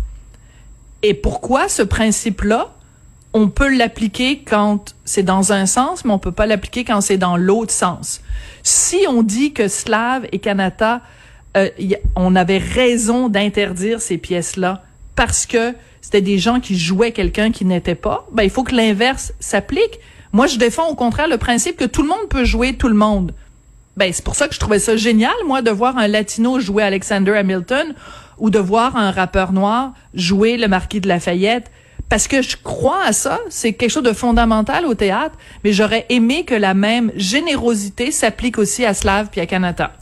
Et 1.03 1.15
pourquoi 1.15 1.69
ce 1.69 1.83
principe-là? 1.83 2.76
On 3.38 3.49
peut 3.49 3.68
l'appliquer 3.68 4.38
quand 4.38 4.94
c'est 5.05 5.22
dans 5.22 5.53
un 5.53 5.66
sens, 5.66 6.07
mais 6.07 6.12
on 6.14 6.18
peut 6.18 6.33
pas 6.33 6.46
l'appliquer 6.46 6.85
quand 6.85 7.03
c'est 7.03 7.18
dans 7.18 7.37
l'autre 7.37 7.70
sens. 7.70 8.22
Si 8.62 9.05
on 9.11 9.22
dit 9.22 9.53
que 9.53 9.68
Slav 9.68 10.27
et 10.33 10.38
Kanata, 10.38 11.03
euh, 11.55 11.68
on 12.14 12.35
avait 12.35 12.57
raison 12.57 13.29
d'interdire 13.29 14.01
ces 14.01 14.16
pièces-là 14.16 14.85
parce 15.16 15.44
que 15.44 15.75
c'était 16.01 16.22
des 16.22 16.38
gens 16.38 16.61
qui 16.61 16.79
jouaient 16.79 17.12
quelqu'un 17.12 17.51
qui 17.53 17.66
n'était 17.66 17.94
pas, 17.94 18.27
ben 18.33 18.42
il 18.42 18.49
faut 18.49 18.64
que 18.64 18.75
l'inverse 18.75 19.35
s'applique. 19.38 20.01
Moi, 20.33 20.46
je 20.46 20.57
défends 20.57 20.88
au 20.88 20.94
contraire 20.94 21.29
le 21.29 21.37
principe 21.37 21.77
que 21.77 21.85
tout 21.85 22.01
le 22.01 22.09
monde 22.09 22.31
peut 22.31 22.46
jouer 22.46 22.79
tout 22.79 22.88
le 22.88 22.94
monde. 22.94 23.35
Ben, 23.99 24.14
c'est 24.14 24.25
pour 24.25 24.35
ça 24.35 24.49
que 24.49 24.55
je 24.55 24.61
trouvais 24.61 24.79
ça 24.79 24.96
génial, 24.96 25.35
moi, 25.46 25.61
de 25.61 25.70
voir 25.70 25.99
un 25.99 26.09
latino 26.09 26.59
jouer 26.59 26.85
Alexander 26.85 27.33
Hamilton 27.33 27.94
ou 28.38 28.49
de 28.49 28.59
voir 28.59 28.96
un 28.96 29.11
rappeur 29.11 29.53
noir 29.53 29.92
jouer 30.14 30.57
le 30.57 30.68
marquis 30.68 31.03
de 31.03 31.09
Lafayette. 31.09 31.70
Parce 32.09 32.29
que 32.29 32.40
je 32.40 32.57
crois 32.62 33.05
à 33.05 33.12
ça, 33.12 33.40
c'est 33.49 33.73
quelque 33.73 33.90
chose 33.90 34.03
de 34.05 34.12
fondamental 34.12 34.87
au 34.87 34.95
théâtre, 34.95 35.37
mais 35.64 35.73
j'aurais 35.73 36.07
aimé 36.09 36.45
que 36.45 36.55
la 36.55 36.75
même 36.75 37.11
générosité 37.16 38.12
s'applique 38.12 38.59
aussi 38.59 38.85
à 38.85 38.95
Slav 38.95 39.29
puis 39.31 39.40
à 39.40 39.47
Kanata. 39.47 39.92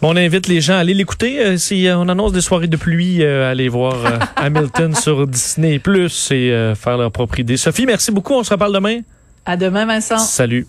Bon, 0.00 0.12
on 0.12 0.16
invite 0.16 0.48
les 0.48 0.60
gens 0.60 0.74
à 0.74 0.78
aller 0.78 0.94
l'écouter. 0.94 1.40
Euh, 1.40 1.56
si 1.56 1.86
euh, 1.86 1.96
on 1.96 2.08
annonce 2.08 2.32
des 2.32 2.40
soirées 2.40 2.66
de 2.66 2.76
pluie, 2.76 3.22
euh, 3.22 3.50
aller 3.50 3.68
voir 3.68 4.04
euh, 4.04 4.18
Hamilton 4.36 4.94
sur 4.94 5.26
Disney 5.26 5.78
Plus 5.78 6.30
et 6.30 6.74
faire 6.76 6.98
leur 6.98 7.10
propre 7.10 7.40
idée. 7.40 7.56
Sophie, 7.56 7.86
merci 7.86 8.12
beaucoup. 8.12 8.34
On 8.34 8.44
se 8.44 8.50
reparle 8.50 8.74
demain. 8.74 9.00
À 9.46 9.56
demain, 9.56 9.86
Vincent. 9.86 10.18
Salut. 10.18 10.66